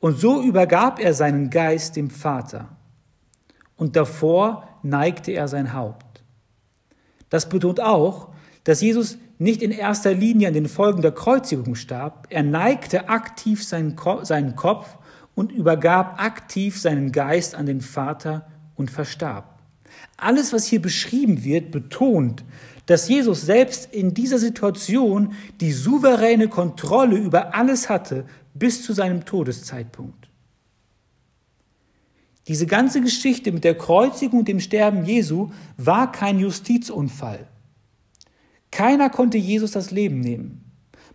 Und 0.00 0.18
so 0.18 0.42
übergab 0.42 1.00
er 1.00 1.14
seinen 1.14 1.50
Geist 1.50 1.96
dem 1.96 2.10
Vater. 2.10 2.77
Und 3.78 3.96
davor 3.96 4.68
neigte 4.82 5.32
er 5.32 5.48
sein 5.48 5.72
Haupt. 5.72 6.22
Das 7.30 7.48
betont 7.48 7.80
auch, 7.80 8.28
dass 8.64 8.82
Jesus 8.82 9.16
nicht 9.38 9.62
in 9.62 9.70
erster 9.70 10.12
Linie 10.12 10.48
an 10.48 10.54
den 10.54 10.68
Folgen 10.68 11.00
der 11.00 11.12
Kreuzigung 11.12 11.74
starb. 11.76 12.26
Er 12.28 12.42
neigte 12.42 13.08
aktiv 13.08 13.64
seinen, 13.64 13.96
Ko 13.96 14.24
seinen 14.24 14.56
Kopf 14.56 14.98
und 15.34 15.52
übergab 15.52 16.20
aktiv 16.20 16.78
seinen 16.78 17.12
Geist 17.12 17.54
an 17.54 17.66
den 17.66 17.80
Vater 17.80 18.48
und 18.74 18.90
verstarb. 18.90 19.60
Alles, 20.16 20.52
was 20.52 20.66
hier 20.66 20.82
beschrieben 20.82 21.44
wird, 21.44 21.70
betont, 21.70 22.44
dass 22.86 23.08
Jesus 23.08 23.42
selbst 23.42 23.92
in 23.92 24.14
dieser 24.14 24.38
Situation 24.38 25.34
die 25.60 25.72
souveräne 25.72 26.48
Kontrolle 26.48 27.16
über 27.16 27.54
alles 27.54 27.88
hatte 27.88 28.24
bis 28.54 28.82
zu 28.82 28.92
seinem 28.92 29.24
Todeszeitpunkt. 29.24 30.17
Diese 32.48 32.66
ganze 32.66 33.02
Geschichte 33.02 33.52
mit 33.52 33.62
der 33.62 33.76
Kreuzigung 33.76 34.40
und 34.40 34.48
dem 34.48 34.58
Sterben 34.58 35.04
Jesu 35.04 35.50
war 35.76 36.10
kein 36.10 36.38
Justizunfall. 36.38 37.46
Keiner 38.70 39.10
konnte 39.10 39.36
Jesus 39.36 39.72
das 39.72 39.90
Leben 39.90 40.20
nehmen. 40.20 40.64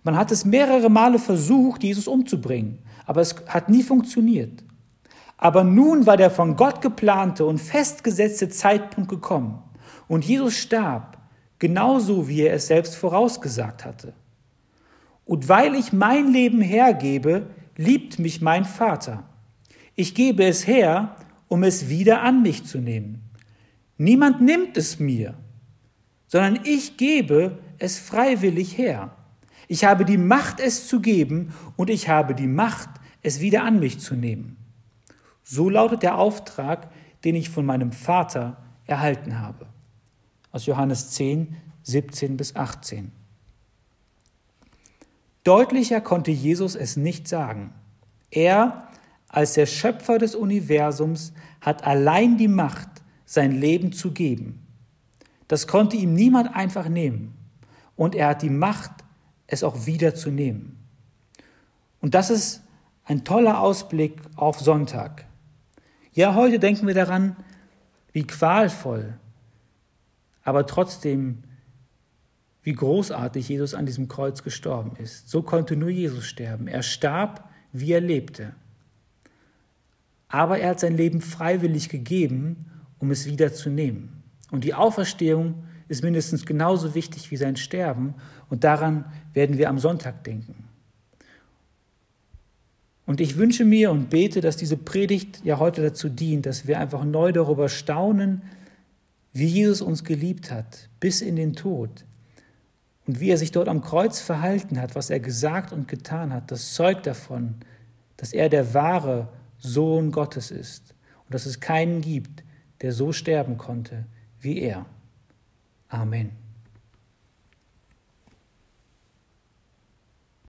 Man 0.03 0.15
hat 0.15 0.31
es 0.31 0.45
mehrere 0.45 0.89
Male 0.89 1.17
versucht, 1.17 1.83
Jesus 1.83 2.07
umzubringen, 2.07 2.79
aber 3.05 3.21
es 3.21 3.35
hat 3.47 3.69
nie 3.69 3.81
funktioniert. 3.81 4.63
Aber 5.37 5.63
nun 5.63 6.05
war 6.05 6.17
der 6.17 6.29
von 6.29 6.55
Gott 6.55 6.81
geplante 6.81 7.45
und 7.45 7.59
festgesetzte 7.59 8.49
Zeitpunkt 8.49 9.09
gekommen 9.09 9.63
und 10.07 10.23
Jesus 10.23 10.57
starb, 10.57 11.17
genauso 11.57 12.27
wie 12.27 12.41
er 12.41 12.53
es 12.53 12.67
selbst 12.67 12.95
vorausgesagt 12.95 13.85
hatte. 13.85 14.13
Und 15.25 15.49
weil 15.49 15.73
ich 15.75 15.93
mein 15.93 16.31
Leben 16.31 16.61
hergebe, 16.61 17.47
liebt 17.75 18.19
mich 18.19 18.41
mein 18.41 18.65
Vater. 18.65 19.23
Ich 19.95 20.15
gebe 20.15 20.43
es 20.43 20.67
her, 20.67 21.15
um 21.53 21.61
es 21.61 21.87
wieder 21.87 22.23
an 22.23 22.41
mich 22.41 22.65
zu 22.65 22.79
nehmen. 22.79 23.29
Niemand 23.99 24.41
nimmt 24.41 24.75
es 24.75 24.97
mir, 24.97 25.35
sondern 26.25 26.59
ich 26.63 26.97
gebe 26.97 27.59
es 27.77 27.99
freiwillig 27.99 28.75
her. 28.75 29.15
Ich 29.67 29.85
habe 29.85 30.03
die 30.03 30.17
Macht, 30.17 30.59
es 30.59 30.87
zu 30.87 30.99
geben, 30.99 31.53
und 31.75 31.91
ich 31.91 32.09
habe 32.09 32.33
die 32.33 32.47
Macht, 32.47 32.89
es 33.21 33.39
wieder 33.39 33.63
an 33.65 33.79
mich 33.79 33.99
zu 33.99 34.15
nehmen. 34.15 34.57
So 35.43 35.69
lautet 35.69 36.01
der 36.01 36.17
Auftrag, 36.17 36.89
den 37.23 37.35
ich 37.35 37.51
von 37.51 37.67
meinem 37.67 37.91
Vater 37.91 38.57
erhalten 38.87 39.39
habe. 39.39 39.67
Aus 40.51 40.65
Johannes 40.65 41.11
10, 41.11 41.55
17 41.83 42.35
bis 42.35 42.55
18. 42.55 43.11
Deutlicher 45.43 46.01
konnte 46.01 46.31
Jesus 46.31 46.73
es 46.73 46.97
nicht 46.97 47.27
sagen. 47.27 47.75
Er, 48.31 48.87
als 49.33 49.53
der 49.53 49.65
Schöpfer 49.65 50.19
des 50.19 50.35
Universums, 50.35 51.33
hat 51.59 51.85
allein 51.85 52.37
die 52.37 52.47
Macht, 52.47 52.87
sein 53.25 53.51
Leben 53.51 53.91
zu 53.91 54.11
geben. 54.11 54.67
Das 55.47 55.65
konnte 55.65 55.97
ihm 55.97 56.13
niemand 56.13 56.55
einfach 56.55 56.87
nehmen. 56.87 57.33
Und 57.95 58.13
er 58.13 58.27
hat 58.27 58.43
die 58.43 58.51
Macht, 58.51 58.91
es 59.47 59.63
auch 59.63 59.87
wieder 59.87 60.13
zu 60.13 60.29
nehmen. 60.29 60.77
Und 61.99 62.13
das 62.13 62.29
ist 62.29 62.61
ein 63.05 63.23
toller 63.23 63.59
Ausblick 63.59 64.21
auf 64.35 64.59
Sonntag. 64.59 65.25
Ja, 66.13 66.35
heute 66.35 66.59
denken 66.59 66.85
wir 66.85 66.93
daran, 66.93 67.35
wie 68.11 68.27
qualvoll, 68.27 69.17
aber 70.43 70.67
trotzdem, 70.67 71.41
wie 72.61 72.73
großartig 72.73 73.49
Jesus 73.49 73.73
an 73.73 73.87
diesem 73.87 74.07
Kreuz 74.07 74.43
gestorben 74.43 74.95
ist. 74.97 75.27
So 75.27 75.41
konnte 75.41 75.75
nur 75.75 75.89
Jesus 75.89 76.25
sterben. 76.25 76.67
Er 76.67 76.83
starb, 76.83 77.49
wie 77.71 77.93
er 77.93 78.01
lebte. 78.01 78.53
Aber 80.33 80.57
er 80.57 80.71
hat 80.71 80.79
sein 80.79 80.97
Leben 80.97 81.21
freiwillig 81.21 81.89
gegeben, 81.89 82.65
um 82.97 83.11
es 83.11 83.27
wieder 83.27 83.53
zu 83.53 83.69
nehmen. 83.69 84.23
Und 84.49 84.63
die 84.63 84.73
Auferstehung 84.73 85.63
ist 85.89 86.01
mindestens 86.01 86.47
genauso 86.47 86.95
wichtig 86.95 87.29
wie 87.29 87.37
sein 87.37 87.55
Sterben. 87.55 88.15
Und 88.49 88.63
daran 88.63 89.05
werden 89.33 89.59
wir 89.59 89.69
am 89.69 89.77
Sonntag 89.77 90.23
denken. 90.23 90.55
Und 93.05 93.21
ich 93.21 93.37
wünsche 93.37 93.63
mir 93.63 93.91
und 93.91 94.09
bete, 94.09 94.41
dass 94.41 94.57
diese 94.57 94.75
Predigt 94.75 95.45
ja 95.45 95.59
heute 95.59 95.83
dazu 95.83 96.09
dient, 96.09 96.47
dass 96.47 96.65
wir 96.65 96.79
einfach 96.79 97.05
neu 97.05 97.31
darüber 97.31 97.69
staunen, 97.69 98.41
wie 99.33 99.45
Jesus 99.45 99.83
uns 99.83 100.03
geliebt 100.03 100.49
hat, 100.49 100.89
bis 100.99 101.21
in 101.21 101.35
den 101.35 101.53
Tod. 101.53 102.05
Und 103.05 103.19
wie 103.19 103.29
er 103.29 103.37
sich 103.37 103.51
dort 103.51 103.67
am 103.67 103.81
Kreuz 103.81 104.19
verhalten 104.19 104.81
hat, 104.81 104.95
was 104.95 105.11
er 105.11 105.19
gesagt 105.19 105.71
und 105.71 105.87
getan 105.87 106.33
hat, 106.33 106.49
das 106.49 106.73
zeugt 106.73 107.05
davon, 107.05 107.53
dass 108.17 108.33
er 108.33 108.49
der 108.49 108.73
wahre 108.73 109.29
Sohn 109.63 110.11
Gottes 110.11 110.51
ist 110.51 110.93
und 111.25 111.33
dass 111.33 111.45
es 111.45 111.61
keinen 111.61 112.01
gibt, 112.01 112.43
der 112.81 112.91
so 112.91 113.13
sterben 113.13 113.57
konnte 113.57 114.05
wie 114.39 114.59
er. 114.59 114.85
Amen. 115.87 116.42